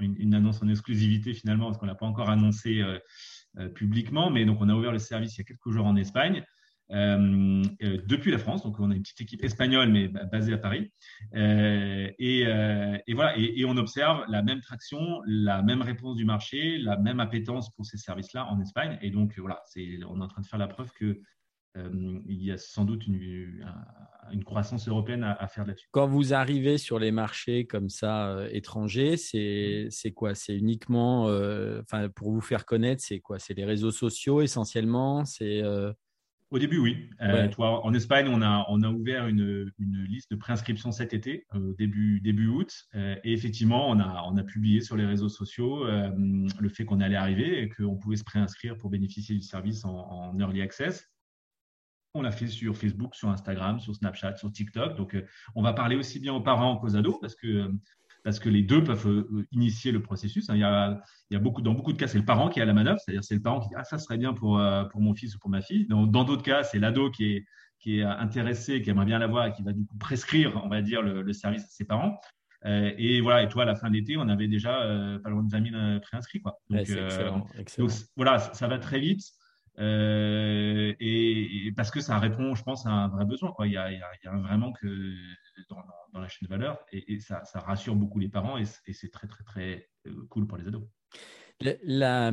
[0.00, 2.84] une, une, annonce en exclusivité finalement, parce qu'on ne l'a pas encore annoncé
[3.74, 4.30] publiquement.
[4.30, 6.44] Mais donc, on a ouvert le service il y a quelques jours en Espagne.
[6.92, 8.62] Euh, euh, depuis la France.
[8.62, 10.92] Donc, on a une petite équipe espagnole, mais basée à Paris.
[11.34, 16.96] Euh, et, voilà, et, on observe la même traction, la même réponse du marché, la
[16.96, 18.98] même appétence pour ces services-là en Espagne.
[19.02, 19.62] Et donc, voilà,
[20.08, 21.20] on est en train de faire la preuve que
[22.26, 23.62] il y a sans doute une,
[24.46, 25.88] croissance européenne à, faire là-dessus.
[25.90, 30.34] Quand vous arrivez sur les marchés comme ça étrangers, c'est quoi?
[30.34, 31.24] C'est uniquement,
[31.82, 33.38] enfin pour vous faire connaître, c'est quoi?
[33.38, 35.26] C'est les réseaux sociaux essentiellement?
[35.26, 35.62] C'est
[36.50, 37.10] au début, oui.
[37.22, 41.12] Euh, toi, en Espagne, on a, on a ouvert une, une liste de préinscription cet
[41.12, 42.72] été, euh, début, début août.
[42.94, 47.00] Euh, et effectivement, on a, on a publié sur les réseaux sociaux le fait qu'on
[47.00, 51.10] allait arriver et qu'on pouvait se préinscrire pour bénéficier du service en, en, early access.
[52.14, 54.96] On l'a fait sur Facebook, sur Instagram, sur Snapchat, sur TikTok.
[54.96, 55.16] Donc,
[55.54, 57.70] on va parler aussi bien aux parents qu'aux ados parce que
[58.26, 60.48] parce que les deux peuvent euh, initier le processus.
[60.52, 61.00] Il y a,
[61.30, 62.98] il y a beaucoup, dans beaucoup de cas, c'est le parent qui a la manœuvre,
[62.98, 65.36] c'est-à-dire c'est le parent qui dit ah ça serait bien pour euh, pour mon fils
[65.36, 65.86] ou pour ma fille.
[65.86, 67.46] Dans d'autres cas, c'est l'ado qui est
[67.78, 70.82] qui est intéressé, qui aimerait bien l'avoir et qui va du coup prescrire, on va
[70.82, 72.18] dire, le, service à ses parents.
[72.64, 74.72] Euh, et voilà, et toi, à la fin de l'été, on avait déjà
[75.22, 76.40] pas loin de 20 000 préinscrits.
[76.40, 76.58] Quoi.
[76.68, 77.46] Donc, excellent,
[77.78, 79.22] donc, voilà, ça, va très vite.
[79.78, 83.54] Et, parce que ça répond, je pense, à un vrai besoin.
[83.60, 85.14] Il, y a, a, vraiment que
[85.68, 89.44] dans, la chaîne de valeur et, ça, rassure beaucoup les parents et, c'est très, très,
[89.44, 90.88] très euh, cool pour les ados.
[91.60, 92.30] La,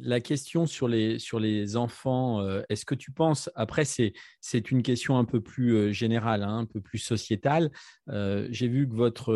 [0.00, 4.70] la, question sur les, sur les enfants, euh, est-ce que tu penses, après c'est, c'est
[4.70, 7.70] une question un peu plus euh, générale, hein, un peu plus sociétale,
[8.08, 9.34] j'ai vu que votre,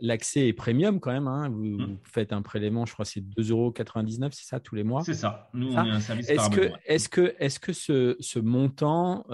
[0.00, 1.98] l'accès est premium quand même, hein, vous, mmh.
[2.02, 3.72] faites un prélèvement, je crois que c'est 2,99 euros,
[4.32, 5.04] c'est ça tous les mois?
[5.04, 8.40] C'est ça, nous on est un service est-ce que, est-ce que, est-ce que ce, ce
[8.40, 9.24] montant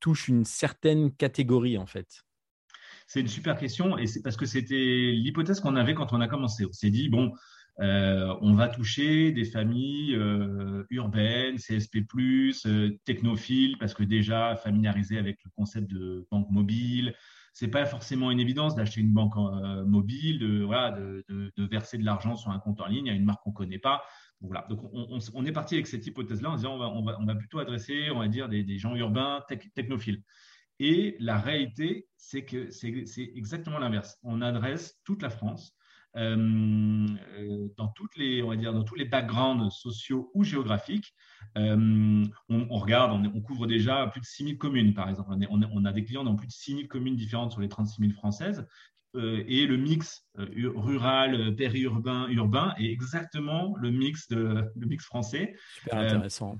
[0.00, 2.24] touche une certaine catégorie en fait?
[3.06, 4.74] C'est une super question et c'est parce que c'était
[5.12, 6.64] l'hypothèse qu'on avait quand on a commencé.
[6.64, 7.32] On s'est dit, bon,
[7.80, 12.04] euh, on va toucher des familles euh, urbaines, CSP+,
[12.66, 17.14] euh, technophiles, parce que déjà familiarisées avec le concept de banque mobile.
[17.54, 19.34] C'est pas forcément une évidence d'acheter une banque
[19.86, 23.78] mobile, de, verser de l'argent sur un compte en ligne à une marque qu'on connaît
[23.78, 24.02] pas.
[24.40, 24.80] Donc
[25.34, 28.48] on, est parti avec cette hypothèse-là en disant on va, plutôt adresser, on va dire,
[28.48, 29.44] des, gens urbains
[29.74, 30.22] technophiles.
[30.78, 34.18] Et la réalité, c'est que c'est exactement l'inverse.
[34.22, 35.76] On adresse toute la France.
[36.16, 37.06] Euh,
[37.38, 41.14] euh, dans toutes les, on va dire, dans tous les backgrounds sociaux ou géographiques.
[41.56, 45.30] Euh, on, regarde, on, couvre déjà plus de 6000 communes, par exemple.
[45.50, 48.66] On, a des clients dans plus de 6000 communes différentes sur les 36 000 françaises.
[49.14, 55.54] et le mix rural, périurbain, urbain est exactement le mix, de, le mix français.
[55.74, 56.58] Super intéressant.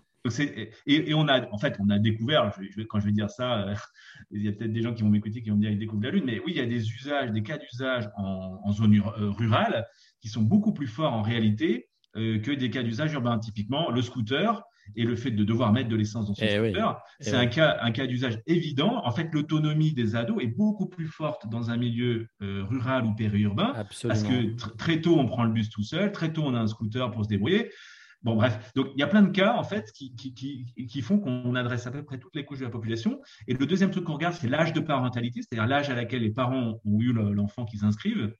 [0.86, 2.52] Et, on a, en fait, on a découvert,
[2.88, 3.74] quand je vais dire ça, euh,
[4.30, 6.04] il y a peut-être des gens qui vont m'écouter qui vont me dire qu'ils découvrent
[6.04, 9.30] la Lune, mais oui, il y a des usages, des cas d'usage en, zone euh,
[9.30, 9.86] rurale
[10.20, 13.38] qui sont beaucoup plus forts en réalité euh, que des cas d'usage urbains.
[13.38, 14.62] Typiquement, le scooter
[14.96, 17.46] et le fait de devoir mettre de l'essence dans son eh scooter, eh c'est un,
[17.46, 19.00] cas, un cas d'usage évident.
[19.04, 23.72] En fait, l'autonomie des ados est beaucoup plus forte dans un milieu rural ou périurbain
[23.74, 26.66] parce que très tôt, on prend le bus tout seul, très tôt, on a un
[26.66, 27.70] scooter pour se débrouiller.
[28.22, 31.86] Bon, bref, donc il y a plein de cas en fait qui, font qu'on adresse
[31.88, 33.20] à peu près toutes les couches de la population.
[33.48, 36.30] Et le deuxième truc qu'on regarde, c'est l'âge de parentalité, c'est-à-dire l'âge à laquelle les
[36.30, 38.32] parents ont eu l'enfant qu'ils inscrivent,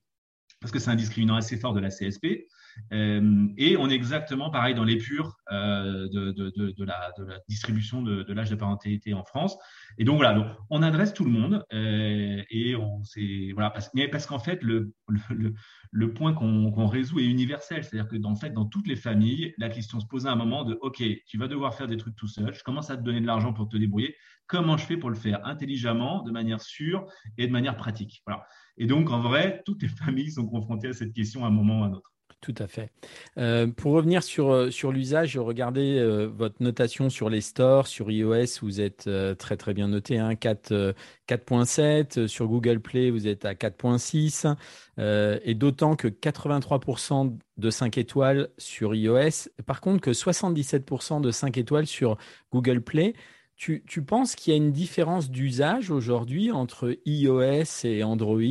[0.61, 2.47] parce que c'est un discriminant assez fort de la CSP.
[2.91, 7.13] Euh, et on est exactement pareil dans l'épure euh, de, de, de, la,
[7.47, 9.57] distribution de, l'âge de parentalité en France.
[9.97, 13.01] Et donc voilà, donc, on adresse tout le monde euh, et on
[13.53, 14.93] voilà parce, parce qu'en fait le,
[15.29, 15.53] le,
[15.91, 19.69] le point qu'on résout est universel, c'est-à-dire que dans fait dans toutes les familles, la
[19.69, 22.27] question se pose à un moment de OK, tu vas devoir faire des trucs tout
[22.27, 24.15] seul, je commence à te donner de l'argent pour te débrouiller,
[24.47, 27.05] comment je fais pour le faire intelligemment, de manière sûre
[27.37, 28.21] et de manière pratique?
[28.25, 28.45] Voilà.
[28.77, 31.81] Et donc en vrai, toutes les familles sont confrontées à cette question à un moment
[31.81, 32.12] ou à un autre.
[32.43, 32.91] Tout à fait.
[33.37, 38.11] Euh, pour revenir sur, euh, sur l'usage, regardez euh, votre notation sur les stores, sur
[38.11, 43.53] iOS, vous êtes très très bien noté, hein, 4.7, sur Google Play, vous êtes à
[43.53, 44.57] 4.6,
[45.45, 51.57] et d'autant que 83% de 5 étoiles sur iOS, par contre que 77% de 5
[51.57, 52.17] étoiles sur
[52.51, 53.13] Google Play.
[53.63, 58.41] Tu, penses qu'il y a une différence d'usage aujourd'hui entre iOS et Android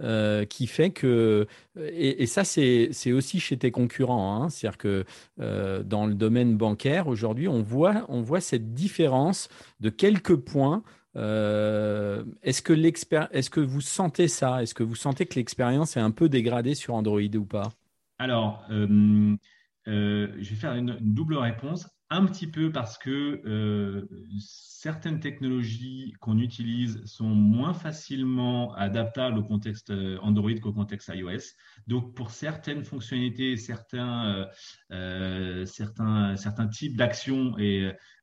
[0.00, 1.46] euh, qui fait que,
[1.78, 5.04] et, ça c'est aussi chez tes concurrents, hein, c'est-à-dire que
[5.40, 9.48] euh, dans le domaine bancaire aujourd'hui on voit, on voit cette différence
[9.80, 10.82] de quelques points.
[11.16, 14.62] Euh, est-ce que, est que vous sentez ça?
[14.62, 17.70] Est-ce que vous sentez que l'expérience est un peu dégradée sur Android ou pas?
[18.18, 19.38] Alors, je
[19.86, 24.08] vais faire une, double réponse un petit peu parce que euh,
[24.38, 31.42] certaines technologies qu'on utilise sont moins facilement adaptables au contexte euh, Android qu'au contexte iOS.
[31.88, 34.48] Donc, pour certaines fonctionnalités, certains,
[34.92, 37.56] euh, certains, certains types d'actions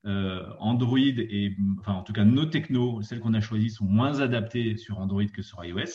[0.06, 4.78] Android et, enfin, en tout cas, nos technos, celles qu'on a choisies, sont moins adaptées
[4.78, 5.92] sur Android que sur iOS.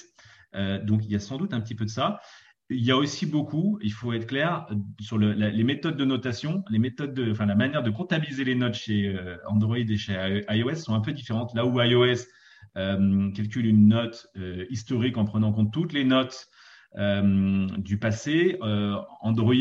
[0.84, 2.20] donc, il y a sans doute un petit peu de ça.
[2.68, 4.66] Il y a aussi beaucoup, il faut être clair,
[5.00, 8.74] sur les méthodes de notation, les méthodes de, enfin, la manière de comptabiliser les notes
[8.74, 11.54] chez euh, Android et chez iOS sont un peu différentes.
[11.54, 12.26] Là où iOS
[12.76, 16.48] euh, calcule une note euh, historique en prenant en compte toutes les notes
[17.76, 18.56] du passé,
[19.20, 19.54] Android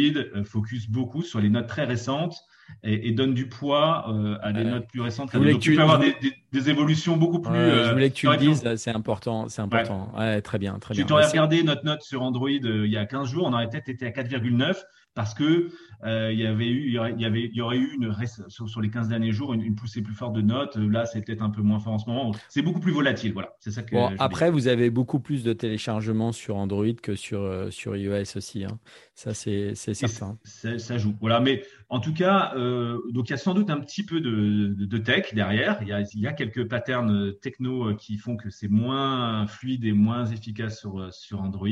[0.46, 2.38] focus beaucoup sur les notes très récentes
[2.84, 5.36] et, donne du poids euh, à des notes plus récentes.
[5.36, 6.16] Donc, tu peux avoir des,
[6.52, 7.54] des, évolutions beaucoup plus.
[7.54, 10.12] je voulais que tu le dises, c'est important, c'est important.
[10.18, 10.42] Ouais.
[10.42, 11.04] très bien, très bien.
[11.04, 13.70] Tu t'aurais regardé notre note sur Android euh, il y a 15 jours, on aurait
[13.70, 14.76] peut-être été à 4,9
[15.16, 15.70] parce que
[16.04, 18.14] euh, il y avait eu, il y avait, il y aurait eu une
[18.48, 20.76] sur, sur les 15 derniers jours une, poussée plus forte de notes.
[20.78, 22.32] Là, c'est peut-être un peu moins fort en ce moment.
[22.50, 23.56] C'est beaucoup plus volatile, voilà.
[23.60, 23.96] C'est ça que.
[23.96, 28.38] Bon, après, vous avez beaucoup plus de téléchargements sur Android que sur euh, sur iOS
[28.38, 28.64] aussi.
[28.64, 28.80] Hein.
[29.14, 30.38] Ça, c'est certain.
[30.44, 31.40] Ça, ça, joue, voilà.
[31.40, 34.74] Mais en tout cas, euh, donc il y a sans doute un petit peu de,
[34.78, 35.78] de, de tech derrière.
[35.82, 39.86] Il y, a, il y a quelques patterns techno qui font que c'est moins fluide
[39.86, 41.68] et moins efficace sur sur Android.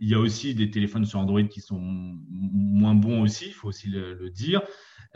[0.00, 3.46] Il y a aussi des téléphones sur Android qui sont moins bons aussi.
[3.46, 4.62] Il faut aussi le, dire.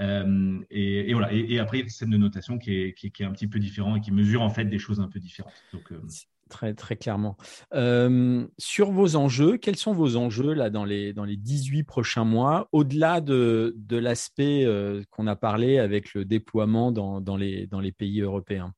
[0.01, 1.33] Euh, et, voilà.
[1.33, 3.49] Et, après, il y a le système de notation qui est, qui, est, un petit
[3.49, 5.53] peu différent et qui mesure en fait des choses un peu différentes.
[5.73, 6.01] Donc, euh,
[6.49, 7.39] Très, très clairement.
[7.73, 12.25] Euh, sur vos enjeux, quels sont vos enjeux là, dans, les, dans les 18 prochains
[12.25, 14.67] mois, au-delà de, de l'aspect
[15.11, 18.75] qu'on a parlé avec le déploiement dans, dans, les, dans les pays européens?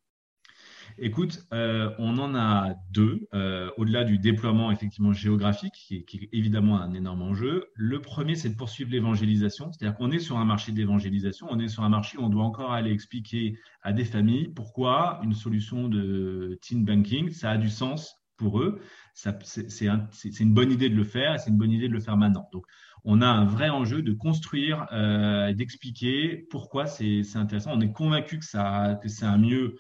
[0.99, 6.81] Écoute, euh, on en a deux, euh, au-delà du déploiement effectivement géographique, qui est, évidemment
[6.81, 7.67] un énorme enjeu.
[7.75, 11.69] Le premier, c'est de poursuivre l'évangélisation, c'est-à-dire qu'on est sur un marché d'évangélisation, on est
[11.69, 15.89] sur un marché où on doit encore aller expliquer à des familles pourquoi une solution
[15.89, 18.81] de teen banking, ça a du sens pour eux.
[19.15, 22.17] C'est une bonne idée de le faire et c'est une bonne idée de le faire
[22.17, 22.49] maintenant.
[22.53, 22.67] Donc,
[23.05, 27.73] on a un vrai enjeu de construire euh, d'expliquer pourquoi c'est intéressant.
[27.75, 29.77] On est convaincu que, ça, que c'est un mieux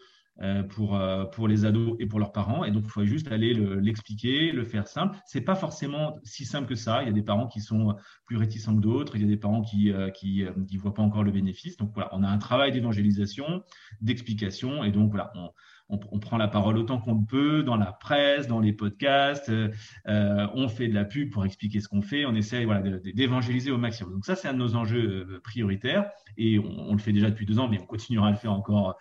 [0.68, 2.64] pour, euh, pour les ados et pour leurs parents.
[2.64, 5.16] Et donc, il faut juste aller l'expliquer, le, faire simple.
[5.26, 7.02] C'est pas forcément si simple que ça.
[7.02, 7.94] Il y a des parents qui sont
[8.26, 9.16] plus réticents que d'autres.
[9.16, 11.76] Il y a des parents qui euh, qui, qui voient pas encore le bénéfice.
[11.76, 13.62] Donc voilà, on a un travail d'évangélisation,
[14.00, 14.82] d'explication.
[14.82, 15.32] Et donc voilà,
[15.88, 19.52] on, prend la parole autant qu'on peut dans la presse, dans les podcasts.
[20.06, 22.24] on fait de la pub pour expliquer ce qu'on fait.
[22.24, 22.66] On essaie
[23.14, 24.14] d'évangéliser au maximum.
[24.14, 27.58] Donc ça, c'est un de nos enjeux prioritaires et on, le fait déjà depuis deux
[27.58, 28.96] ans, mais on continuera à le faire encore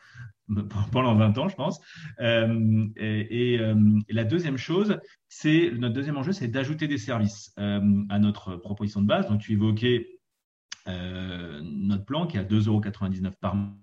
[0.91, 1.79] pendant 20 ans, je pense.
[2.19, 3.75] Euh, et, euh,
[4.09, 9.01] la deuxième chose, c'est notre deuxième enjeu, c'est d'ajouter des services euh, à notre proposition
[9.01, 9.27] de base.
[9.27, 10.07] Donc, tu évoquais
[10.87, 13.73] euh, notre plan qui est à 2,99€ par mois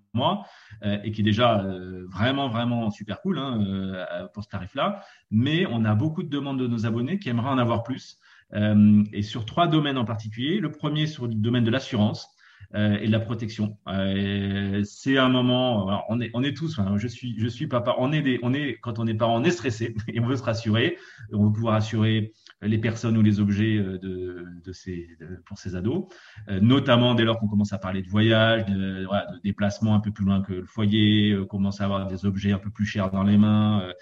[0.83, 1.65] et qui est déjà
[2.09, 5.05] vraiment, vraiment super cool hein, pour ce tarif-là.
[5.31, 8.19] Mais on a beaucoup de demandes de nos abonnés qui aimeraient en avoir plus.
[8.55, 10.59] et sur trois domaines en particulier.
[10.59, 12.29] Le premier sur le domaine de l'assurance.
[12.77, 13.77] Euh, et de la protection.
[13.89, 18.13] Euh, c'est un moment, on est, on est tous, je suis, je suis papa, on
[18.13, 20.45] est des, on est, quand on est parent, on est stressé et on veut se
[20.45, 20.97] rassurer.
[21.33, 22.33] On veut pouvoir assurer
[22.63, 25.09] les personnes ou les objets euh, de, de ces,
[25.47, 26.07] pour ces ados,
[26.49, 30.13] notamment dès lors qu'on commence à parler de voyage, de, voilà, de déplacement un peu
[30.13, 33.11] plus loin que le foyer, euh, commence à avoir des objets un peu plus chers
[33.11, 33.93] dans les mains,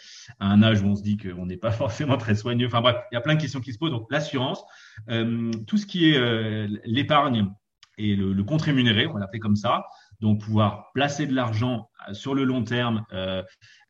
[0.41, 2.67] à un âge où on se dit qu'on n'est pas forcément très soigneux.
[2.67, 3.93] Enfin bref, il y a plein de questions qui se posent.
[3.93, 4.63] Donc l'assurance,
[5.07, 7.49] tout ce qui est l'épargne
[7.99, 9.85] et le, compte rémunéré, on l'a fait comme ça.
[10.21, 13.43] Donc, pouvoir placer de l'argent euh, sur le long terme euh,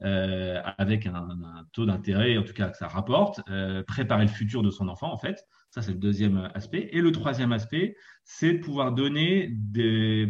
[0.03, 4.31] euh, avec un, un taux d'intérêt, en tout cas que ça rapporte, euh, préparer le
[4.31, 5.45] futur de son enfant, en fait.
[5.71, 6.89] Ça, c'est le deuxième aspect.
[6.93, 7.95] Et le troisième aspect,
[8.25, 10.27] c'est de pouvoir donner des,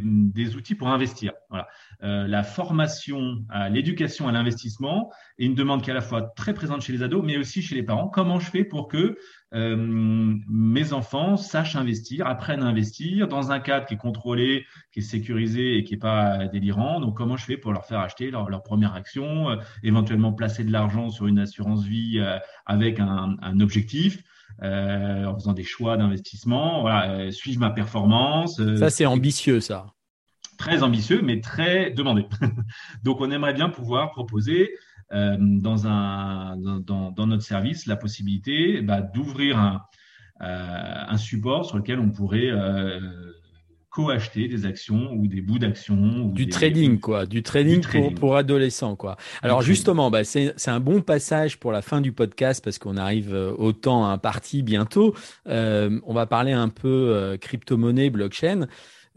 [0.56, 1.32] outils pour investir.
[1.48, 1.68] Voilà.
[2.02, 6.54] Euh, la formation l'éducation à l'investissement est une demande qui est à la fois très
[6.54, 8.08] présente chez les ados, mais aussi chez les parents.
[8.08, 9.16] Comment je fais pour que
[9.54, 15.00] euh, mes enfants sachent investir, apprennent à investir dans un cadre qui est contrôlé, qui
[15.00, 16.98] est sécurisé et qui n'est pas délirant?
[16.98, 20.72] Donc, comment je fais pour leur faire acheter leur, première action, euh, éventuellement placer de
[20.72, 22.20] l'argent sur une assurance vie
[22.66, 24.24] avec un objectif?
[24.62, 28.58] Euh, en faisant des choix d'investissement, voilà, euh, suivre ma performance.
[28.58, 29.86] Euh, ça, c'est ambitieux, ça.
[30.58, 32.26] Très ambitieux, mais très demandé.
[33.04, 34.70] Donc, on aimerait bien pouvoir proposer
[35.10, 39.80] dans, un, dans, dans, notre service la possibilité bah, d'ouvrir un,
[40.38, 42.50] un support sur lequel on pourrait
[43.98, 46.28] co-acheter des actions ou des bouts d'actions.
[46.28, 47.26] Du trading, quoi.
[47.26, 49.16] Du trading, Pour, pour, adolescents, quoi.
[49.42, 53.34] Alors, justement, bah, c'est un bon passage pour la fin du podcast parce qu'on arrive
[53.34, 55.16] euh, au temps imparti bientôt.
[55.48, 58.68] Euh, on va parler un peu euh, crypto-monnaie, blockchain.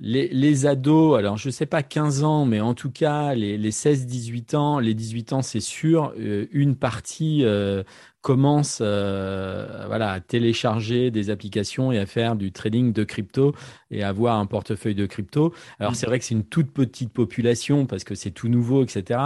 [0.03, 3.55] Les, les, ados, alors je ne sais pas 15 ans, mais en tout cas les,
[3.55, 7.83] les 16-18 ans, les 18 ans c'est sûr, euh, une partie euh,
[8.21, 13.53] commence euh, voilà, à télécharger des applications et à faire du trading de crypto
[13.91, 15.53] et à avoir un portefeuille de crypto.
[15.79, 19.19] Alors c'est vrai que c'est une toute petite population parce que c'est tout nouveau, etc.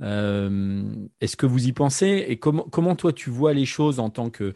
[0.00, 4.28] Est-ce que vous y pensez et comment, comment toi tu vois les choses en tant
[4.28, 4.52] que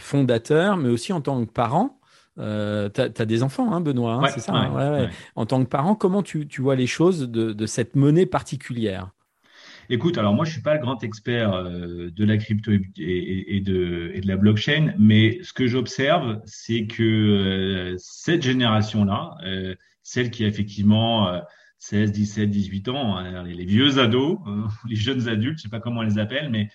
[0.00, 2.00] fondateur, mais aussi en tant que parent?
[2.38, 5.94] Euh, tu as, des enfants, hein, Benoît, hein, c'est ça hein En tant que parent,
[5.94, 9.12] comment tu, tu vois les choses de, de, cette monnaie particulière?
[9.90, 13.60] Écoute, alors moi, je suis pas le grand expert euh, de la crypto et, et,
[13.60, 19.74] de, et, de, la blockchain, mais ce que j'observe, c'est que euh, cette génération-là, euh,
[20.02, 21.40] celle qui a effectivement
[21.78, 24.38] 16, 17, 18 ans, hein, les, les, vieux ados,
[24.88, 26.68] les jeunes adultes, je sais pas comment on les appelle, mais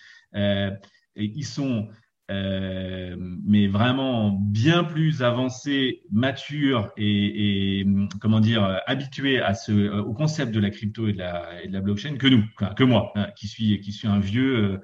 [1.16, 1.90] ils sont
[2.30, 7.88] euh, mais vraiment bien plus avancé, mature et, et
[8.22, 11.74] comment dire habitué à ce, au concept de la crypto et de la, et de
[11.74, 12.44] la blockchain que nous,
[12.76, 14.78] que moi, hein, qui suis qui suis un vieux euh,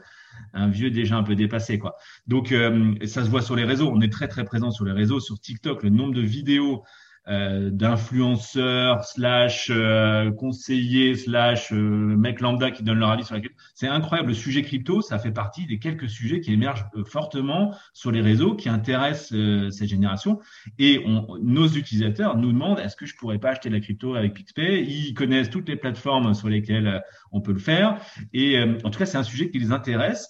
[0.53, 1.95] un vieux déjà un peu dépassé quoi.
[2.27, 4.91] Donc euh, ça se voit sur les réseaux, on est très très présent sur les
[4.91, 6.83] réseaux, sur TikTok, le nombre de vidéos
[7.27, 13.41] euh, d'influenceurs slash euh, conseillers slash euh, mecs lambda qui donnent leur avis sur la
[13.41, 13.57] crypto.
[13.73, 14.29] C'est incroyable.
[14.29, 18.55] Le sujet crypto, ça fait partie des quelques sujets qui émergent fortement sur les réseaux,
[18.55, 19.29] qui intéressent
[19.71, 20.39] cette génération.
[20.77, 24.13] Et on, nos utilisateurs nous demandent est-ce que je pourrais pas acheter de la crypto
[24.13, 24.83] avec PixPay?
[24.83, 27.01] Ils connaissent toutes les plateformes sur lesquelles
[27.31, 27.99] on peut le faire.
[28.33, 30.29] Et en tout cas, c'est un sujet qui les intéresse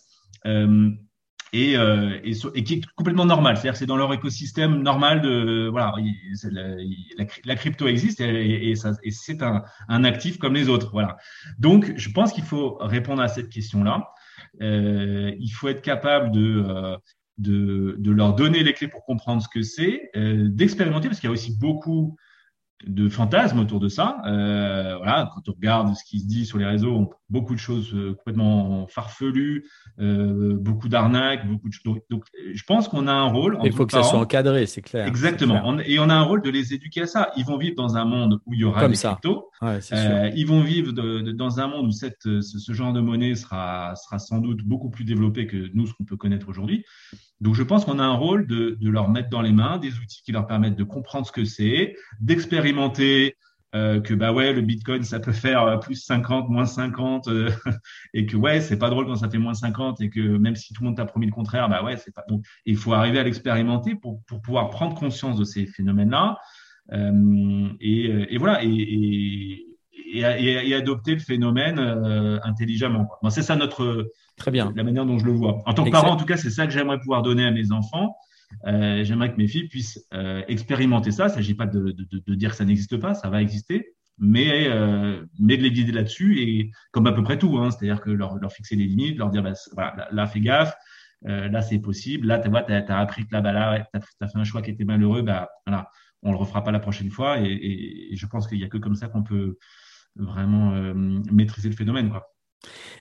[1.54, 3.58] et, euh, et, qui est complètement normal.
[3.58, 5.94] C'est-à-dire c'est dans leur écosystème normal de voilà,
[7.46, 8.74] la, crypto existe et,
[9.12, 10.90] c'est un, un, actif comme les autres.
[10.92, 11.18] Voilà.
[11.60, 14.10] Donc je pense qu'il faut répondre à cette question-là.
[14.62, 16.98] Euh, il faut être capable de, euh,
[17.38, 21.28] de, de leur donner les clés pour comprendre ce que c'est, euh, d'expérimenter parce qu'il
[21.28, 22.18] y a aussi beaucoup
[22.86, 24.18] de fantasmes autour de ça.
[24.26, 27.94] Euh, voilà, quand on regarde ce qui se dit sur les réseaux, beaucoup de choses
[27.94, 29.66] euh, complètement farfelues,
[30.00, 31.98] euh, beaucoup d'arnaques, beaucoup de choses.
[32.10, 33.58] Donc, je pense qu'on a un rôle.
[33.64, 35.08] Il faut que ça soit encadré, c'est clair.
[35.08, 35.80] Exactement.
[35.80, 37.32] et on a un rôle de les éduquer à ça.
[37.38, 39.12] Ils vont vivre dans un monde où il y aura Comme des ça.
[39.22, 39.50] cryptos.
[39.62, 42.92] Ouais, euh, ils vont vivre de, de, dans un monde où cette, ce, ce, genre
[42.92, 46.50] de monnaie sera, sera sans doute beaucoup plus développé que nous, ce qu'on peut connaître
[46.50, 46.84] aujourd'hui.
[47.42, 49.98] Donc, je pense qu'on a un rôle de, de leur mettre dans les mains des
[49.98, 53.36] outils qui leur permettent de comprendre ce que c'est, d'expérimenter
[53.76, 57.52] euh, que bah ouais le Bitcoin ça peut faire euh, plus 50 moins 50 euh,
[58.14, 60.74] et que ouais c'est pas drôle quand ça fait moins 50 et que même si
[60.74, 63.20] tout le monde t'a promis le contraire bah ouais c'est pas donc il faut arriver
[63.20, 66.38] à l'expérimenter pour pour pouvoir prendre conscience de ces phénomènes là
[66.94, 73.08] euh, et, et, voilà et, et et, et, adopter le phénomène euh, intelligemment.
[73.22, 74.74] Bon, c'est ça notre Très bien.
[74.76, 75.62] la manière dont je le vois.
[75.66, 77.72] En tant que parent, en tout cas, c'est ça que j'aimerais pouvoir donner à mes
[77.72, 78.16] enfants.
[78.68, 81.26] Euh, j'aimerais que mes filles puissent euh, expérimenter ça.
[81.26, 83.96] Il ne s'agit pas de, de, de, dire que ça n'existe pas, ça va exister,
[84.18, 88.02] mais, euh, mais de les guider là-dessus et comme à peu près tout, hein, c'est-à-dire
[88.02, 90.74] que leur, leur, fixer les limites, leur dire bah, voilà, là, fais gaffe,
[91.28, 94.28] euh, là c'est possible, là tu vois, as, appris que là, bah, là tu as,
[94.28, 95.90] fait un choix qui était malheureux, bah, voilà,
[96.22, 98.70] on le refera pas la prochaine fois et, et, et je pense qu'il n'y a
[98.70, 99.58] que comme ça qu'on peut
[100.16, 100.94] vraiment euh,
[101.32, 102.10] maîtriser le phénomène.
[102.10, 102.32] Quoi.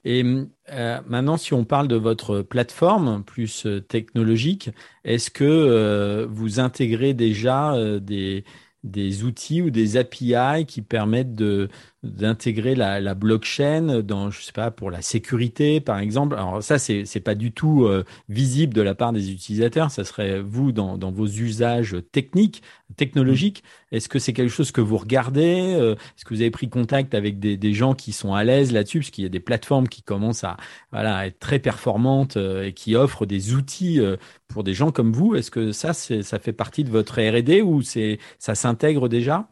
[0.04, 0.24] Et
[0.72, 4.70] euh, maintenant, si on parle de votre plateforme plus euh, technologique,
[5.04, 8.44] est-ce que vous intégrez déjà des,
[8.82, 11.68] des outils ou des API qui permettent de
[12.04, 16.34] d'intégrer la, la, blockchain dans je sais pas pour la sécurité par exemple.
[16.34, 19.90] Alors ça c'est c'est pas du tout euh, visible de la part des utilisateurs.
[19.90, 22.62] Ça serait vous dans dans vos usages techniques
[22.96, 23.64] technologiques.
[23.90, 27.14] Est-ce que c'est quelque chose que vous regardez euh, est-ce que vous avez pris contact
[27.14, 29.00] avec des, des gens qui sont à l'aise là-dessus?
[29.00, 30.56] Parce qu'il y a des plateformes qui commencent à
[30.92, 34.00] voilà à être très performantes euh, et qui offrent des outils
[34.48, 35.34] pour des gens comme vous.
[35.34, 39.48] Est-ce que ça c'est ça fait partie de votre R&D ou c'est ça s'intègre déjà?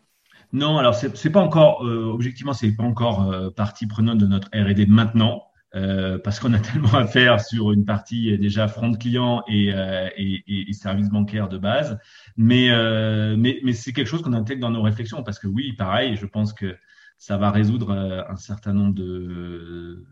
[0.53, 4.49] Non, alors c'est pas encore, euh, objectivement, c'est pas encore euh, partie prenante de notre
[4.49, 5.45] R&D maintenant,
[5.75, 10.09] euh, parce qu'on a tellement à faire sur une partie déjà front client et, euh,
[10.17, 11.99] et, et, et service bancaire de base.
[12.37, 15.73] Mais, euh, mais, mais c'est quelque chose qu'on intègre dans nos réflexions, parce que oui,
[15.73, 16.77] pareil, je pense que
[17.17, 20.05] ça va résoudre un certain nombre de,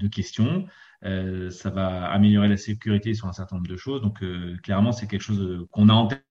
[0.00, 0.66] de questions.
[1.02, 4.00] ça va améliorer la sécurité sur un certain nombre de choses.
[4.00, 4.24] Donc,
[4.62, 6.24] clairement, c'est quelque chose qu'on a en tête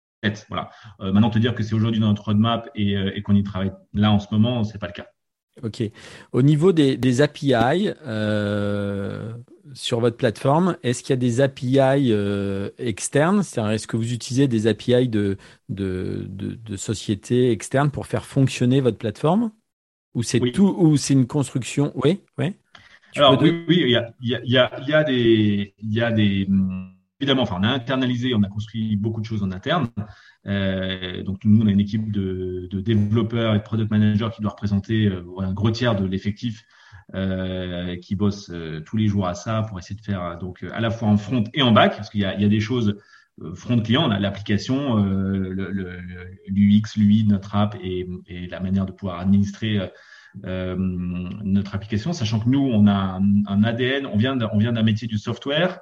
[0.50, 0.70] voilà.
[1.00, 3.44] Euh, maintenant, te dire que c'est aujourd'hui dans notre roadmap et, euh, et qu'on y
[3.44, 5.08] travaille là en ce moment, c'est pas le cas.
[5.64, 5.84] Ok.
[6.32, 9.34] Au niveau des, des API euh,
[9.74, 13.44] sur votre plateforme, est-ce qu'il y a des API euh, externes?
[13.44, 15.38] C'est-à-dire, est-ce que vous utilisez des API de,
[15.70, 19.52] de, de, de sociétés externes pour faire fonctionner votre plateforme?
[20.14, 20.52] Ou c'est Oui.
[20.52, 21.92] tout Ou c'est une construction?
[21.96, 22.56] Oui, oui.
[23.12, 24.94] Tu Alors oui, oui, il y a, il y a, il y a, il y
[24.94, 28.96] a des, il y a des, hum, évidemment, enfin, on a internalisé, on a construit
[28.98, 29.88] beaucoup de choses en interne.
[30.48, 34.42] Euh, donc nous, on a une équipe de, de, développeurs et de product managers qui
[34.42, 36.66] doit représenter euh, un gros tiers de l'effectif
[37.14, 40.80] euh, qui bosse euh, tous les jours à ça pour essayer de faire donc à
[40.80, 42.98] la fois en front et en back, parce qu'il y y a des choses
[43.56, 49.20] front client, on a l'application, l'UX, l'UI, notre app et, et, la manière de pouvoir
[49.20, 49.80] administrer
[50.46, 55.08] euh, notre application, sachant que nous, on a un, un ADN, on vient d'un métier
[55.08, 55.82] du software.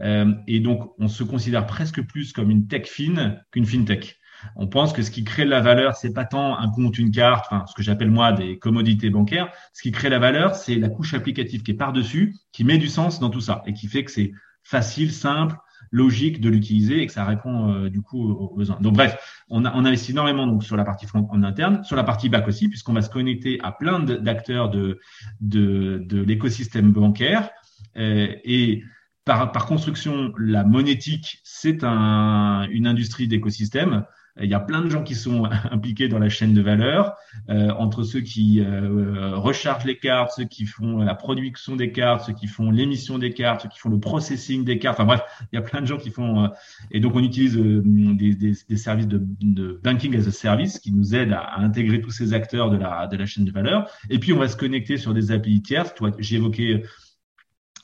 [0.00, 4.18] Euh, et donc, on se considère presque plus comme une tech fine qu'une fintech.
[4.56, 7.46] On pense que ce qui crée la valeur, c'est pas tant un compte, une carte,
[7.50, 9.50] enfin, ce que j'appelle moi des commodités bancaires.
[9.72, 12.88] Ce qui crée la valeur, c'est la couche applicative qui est par-dessus, qui met du
[12.88, 14.32] sens dans tout ça et qui fait que c'est
[14.62, 15.56] facile, simple,
[15.90, 18.78] logique de l'utiliser et que ça répond euh, du coup aux besoins.
[18.80, 21.96] Donc bref, on, a, on investit énormément donc sur la partie front en interne, sur
[21.96, 25.00] la partie back aussi, puisqu'on va se connecter à plein d'acteurs de,
[25.40, 27.50] de, de l'écosystème bancaire
[27.96, 28.84] euh, et
[29.28, 34.04] par, par, construction, la monétique, c'est un, une industrie d'écosystème.
[34.40, 37.14] Il y a plein de gens qui sont impliqués dans la chaîne de valeur,
[37.50, 42.24] euh, entre ceux qui euh, rechargent les cartes, ceux qui font la production des cartes,
[42.24, 44.98] ceux qui font l'émission des cartes, ceux qui font le processing des cartes.
[44.98, 45.20] Enfin bref,
[45.52, 46.44] il y a plein de gens qui font.
[46.44, 46.48] Euh,
[46.90, 50.78] et donc on utilise euh, des, des, des, services de, de, banking as a service
[50.78, 53.52] qui nous aident à, à, intégrer tous ces acteurs de la, de la chaîne de
[53.52, 53.90] valeur.
[54.08, 55.94] Et puis on va se connecter sur des API tierces.
[55.94, 56.82] Toi, j'ai évoqué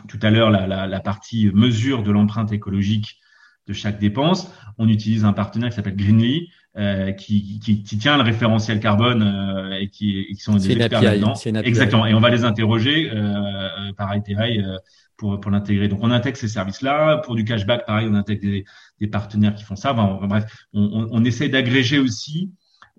[0.08, 3.18] tout à l'heure la, la, la, partie mesure de l'empreinte écologique
[3.66, 4.52] de chaque dépense.
[4.78, 9.22] On utilise un partenaire qui s'appelle Greenly, euh, qui, qui, qui, tient le référentiel carbone
[9.22, 11.34] euh, et, qui, qui, sont des experts là-dedans.
[11.62, 12.06] Exactement.
[12.06, 14.78] Et on va les interroger euh, par euh,
[15.16, 15.88] pour, pour l'intégrer.
[15.88, 17.18] Donc on intègre ces services-là.
[17.18, 18.64] Pour du cashback, pareil, on intègre des,
[19.00, 19.92] des partenaires qui font ça.
[19.92, 22.50] Enfin, bref, on, on, on essaie d'agréger aussi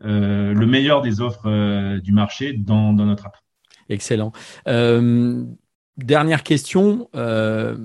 [0.02, 3.38] le meilleur des offres du marché dans, dans notre app.
[3.90, 4.32] Excellent.
[4.68, 5.44] Euh,
[5.98, 7.78] Dernière question, euh,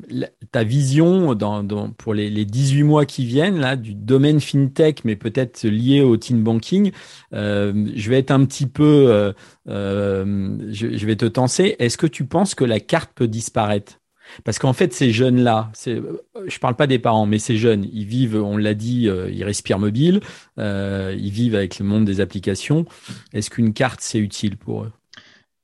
[0.50, 5.14] ta vision dans, pour les, les, 18 mois qui viennent là du domaine fintech, mais
[5.14, 6.90] peut-être lié au teen banking.
[7.32, 9.32] Euh, je vais être un petit peu,
[9.68, 11.76] euh, je, je, vais te tenser.
[11.78, 14.00] Est-ce que tu penses que la carte peut disparaître?
[14.42, 18.42] Parce qu'en fait, ces jeunes-là, je parle pas des parents, mais ces jeunes, ils vivent,
[18.42, 20.20] on l'a dit, ils respirent mobile,
[20.58, 22.86] ils vivent avec le monde des applications.
[23.32, 24.92] Est-ce qu'une carte c'est utile pour eux?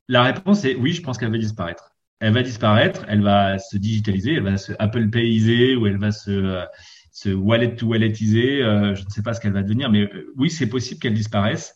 [0.06, 3.76] La réponse est oui, je pense qu'elle va disparaître elle va disparaître, elle va se
[3.76, 6.64] digitaliser, elle va se Apple Payiser ou elle va se, euh,
[7.12, 8.62] se wallet to walletiser.
[8.62, 11.14] Euh, je ne sais pas ce qu'elle va devenir, mais euh, oui, c'est possible qu'elle
[11.14, 11.74] disparaisse.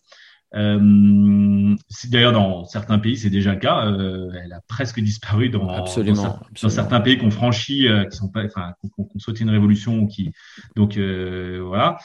[0.55, 1.77] Euh,
[2.09, 3.87] D'ailleurs, dans certains pays, c'est déjà le cas.
[3.87, 8.17] Euh, elle a presque disparu dans, absolument, dans, dans certains pays qu'on franchit, euh, qui
[8.17, 10.33] sont pas, enfin, qu'on qu sauté une révolution, qui
[10.75, 11.99] donc voilà.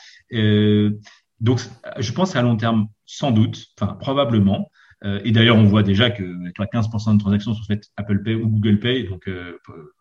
[1.39, 1.61] donc,
[1.97, 4.69] je pense à long terme, sans doute, enfin probablement.
[5.03, 8.47] Euh, et d'ailleurs, on voit déjà que 15% de transactions sont faites Apple Pay ou
[8.47, 9.07] Google Pay.
[9.07, 9.57] Donc euh,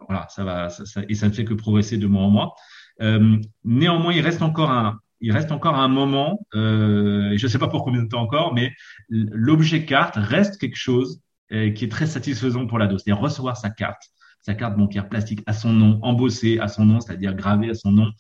[0.07, 2.55] voilà, ça va, ça, ça, et ça ne fait que progresser de mois en mois.
[3.03, 7.59] Euh, néanmoins, il reste encore un, il reste encore un moment, euh, je ne sais
[7.59, 8.73] pas pour combien de temps encore, mais
[9.09, 11.21] l'objet carte reste quelque chose
[11.53, 14.03] euh, qui est très satisfaisant pour l'ado, c'est-à-dire recevoir sa carte,
[14.45, 17.93] sa carte bancaire plastique à son nom, embossée à son nom, c'est-à-dire gravée à son
[17.93, 18.11] nom,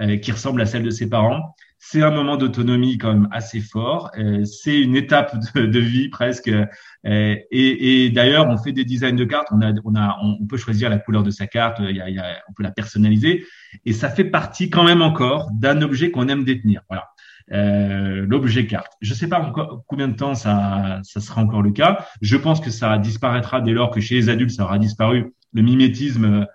[0.00, 1.54] euh, qui ressemble à celle de ses parents
[1.86, 4.10] c'est un moment d'autonomie quand même assez fort.
[4.18, 6.48] Euh, c'est une étape de, vie presque.
[6.48, 6.64] Euh,
[7.04, 9.48] et, et d'ailleurs, on fait des designs de cartes.
[9.50, 11.80] On a, on a, on peut choisir la couleur de sa carte.
[11.80, 13.44] Il y a, il y a, on peut la personnaliser.
[13.84, 16.80] Et ça fait partie quand même encore d'un objet qu'on aime détenir.
[16.88, 17.10] Voilà.
[17.52, 18.92] Euh, l'objet carte.
[19.02, 22.06] Je ne sais pas encore combien de temps ça, ça sera encore le cas.
[22.22, 25.34] Je pense que ça disparaîtra dès lors que chez les adultes, ça aura disparu.
[25.52, 26.46] Le mimétisme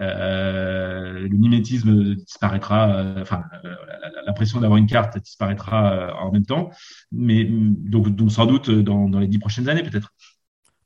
[0.00, 3.44] euh, le mimétisme disparaîtra, euh, enfin
[4.26, 6.70] l'impression d'avoir une carte disparaîtra euh, en même temps,
[7.12, 10.12] mais donc, sans doute dans les dix prochaines années peut-être.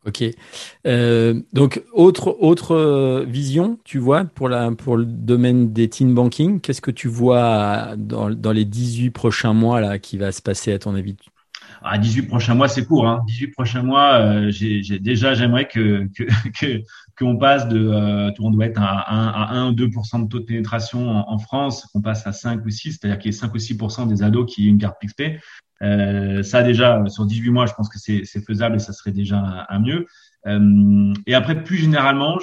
[0.07, 0.25] Ok.
[0.87, 6.61] Euh, donc autre autre vision, tu vois pour la pour le domaine des teen banking,
[6.61, 10.73] qu'est-ce que tu vois dans, dans les 18 prochains mois là qui va se passer
[10.73, 11.17] à ton avis?
[11.83, 13.07] À 18 prochains mois, c'est court.
[13.07, 13.23] Hein.
[13.27, 16.25] 18 prochains mois, euh, j'ai, déjà, j'aimerais que, que,
[16.61, 16.83] que,
[17.19, 20.39] qu'on passe de, euh, monde doit être à 1, à 1 ou 2% de taux
[20.41, 23.39] de pénétration en, en France, qu'on passe à 5 ou 6, c'est-à-dire qu'il y ait
[23.39, 25.41] 5 ou 6% des ados qui aient une carte PixPay.
[25.83, 29.67] Euh, ça déjà, sur 18 mois, je pense que c'est, faisable et ça serait déjà
[29.69, 30.07] un, mieux.
[30.47, 32.39] Euh, et après, plus généralement,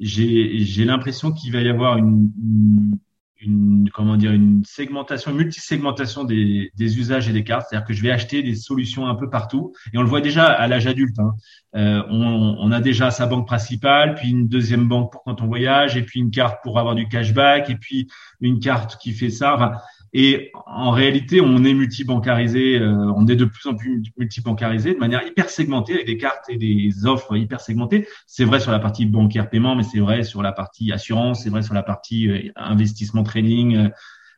[0.00, 2.98] j'ai l'impression qu'il va y avoir une, une
[3.40, 7.66] une comment dire une segmentation, multisegmentation des, des usages et des cartes.
[7.68, 9.72] C'est-à-dire que je vais acheter des solutions un peu partout.
[9.92, 11.18] Et on le voit déjà à l'âge adulte.
[11.18, 11.34] Hein.
[11.76, 15.46] Euh, on, on, a déjà sa banque principale, puis une deuxième banque pour quand on
[15.46, 18.08] voyage, et puis une carte pour avoir du cashback, et puis
[18.40, 19.54] une carte qui fait ça.
[19.54, 19.72] Enfin,
[20.12, 24.98] Et en réalité, on est multibancarisé, euh, on est de plus en plus multibancarisé de
[24.98, 28.08] manière hyper segmentée avec des cartes et des offres hyper segmentées.
[28.26, 31.50] C'est vrai sur la partie bancaire paiement, mais c'est vrai sur la partie assurance, c'est
[31.50, 33.76] vrai sur la partie euh, investissement trading.
[33.76, 33.88] Euh,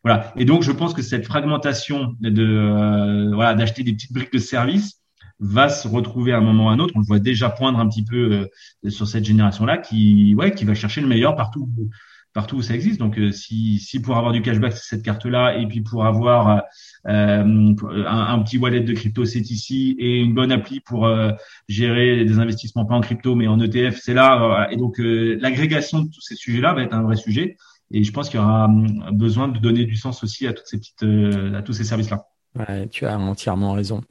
[0.04, 0.32] voilà.
[0.36, 5.00] Et donc, je pense que cette fragmentation de voilà d'acheter des petites briques de services
[5.38, 6.92] va se retrouver à un moment ou à un autre.
[6.96, 8.48] On le voit déjà poindre un petit peu
[8.88, 11.68] sur cette génération-là, qui ouais, qui va chercher le meilleur partout
[12.32, 12.98] partout où ça existe.
[12.98, 16.62] Donc, euh, si, si pour avoir du cashback, c'est cette carte-là, et puis pour avoir
[17.08, 17.74] euh,
[18.06, 21.32] un, petit wallet de crypto, c'est ici, et une bonne appli pour euh,
[21.68, 24.68] gérer des investissements pas en crypto, mais en ETF, c'est là.
[24.70, 27.56] Et donc, l'agrégation de tous ces sujets-là va être un vrai sujet.
[27.90, 28.68] Et je pense qu'il y aura
[29.12, 31.04] besoin de donner du sens aussi à toutes ces petites,
[31.54, 32.31] à tous ces services-là.
[32.58, 34.02] Ouais, tu as entièrement raison.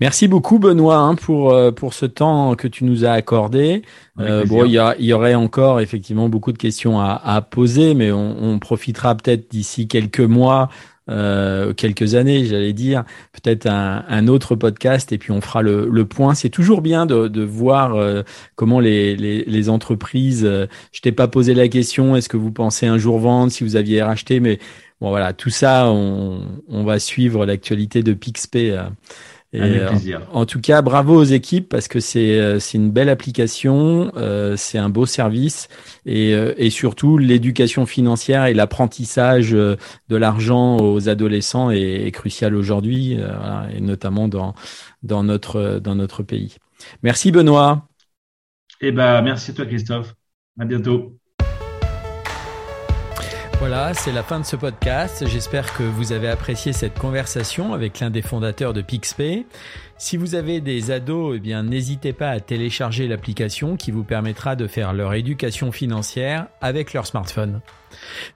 [0.00, 3.82] Merci beaucoup Benoît hein, pour euh, pour ce temps que tu nous as accordé.
[4.20, 7.40] Euh, bon, il y, a, il y aurait encore effectivement beaucoup de questions à, à
[7.42, 10.68] poser, mais on, on profitera peut-être d'ici quelques mois,
[11.10, 15.88] euh, quelques années, j'allais dire, peut-être un, un, autre podcast et puis on fera le,
[15.90, 16.34] le point.
[16.34, 18.22] C'est toujours bien de, de voir euh,
[18.56, 20.44] comment les, les, les entreprises.
[20.44, 22.14] Euh, je t'ai pas posé la question.
[22.14, 24.58] Est-ce que vous pensez un jour vendre si vous aviez racheté, mais
[25.00, 28.72] Bon voilà, tout ça, on, on va suivre l'actualité de Pixpay.
[28.72, 28.88] Euh,
[29.52, 30.28] et, Avec plaisir.
[30.32, 34.56] En, tout cas, bravo aux équipes parce que c'est euh, c'est une belle application, euh,
[34.56, 35.68] c'est un beau service
[36.04, 39.76] et, et surtout l'éducation financière et l'apprentissage de
[40.10, 43.18] l'argent aux adolescents est, est crucial aujourd'hui
[43.72, 44.54] et notamment dans
[45.02, 46.56] dans notre dans notre pays.
[47.02, 47.88] Merci Benoît.
[48.80, 50.14] Eh ben merci à toi Christophe.
[50.60, 51.17] À bientôt.
[53.58, 55.26] Voilà, c'est la fin de ce podcast.
[55.26, 59.46] J'espère que vous avez apprécié cette conversation avec l'un des fondateurs de Pixpay.
[59.98, 64.54] Si vous avez des ados, eh bien, n'hésitez pas à télécharger l'application qui vous permettra
[64.54, 67.60] de faire leur éducation financière avec leur smartphone.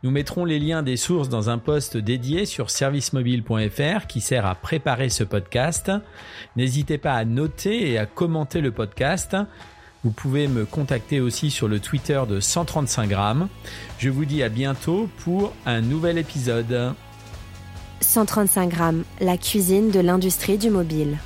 [0.02, 4.56] Nous mettrons les liens des sources dans un post dédié sur servicemobile.fr qui sert à
[4.56, 5.92] préparer ce podcast.
[6.56, 9.36] N'hésitez pas à noter et à commenter le podcast.
[10.04, 13.48] Vous pouvez me contacter aussi sur le Twitter de 135 grammes.
[14.02, 16.92] Je vous dis à bientôt pour un nouvel épisode.
[18.00, 21.18] 135 grammes, la cuisine de l'industrie du mobile.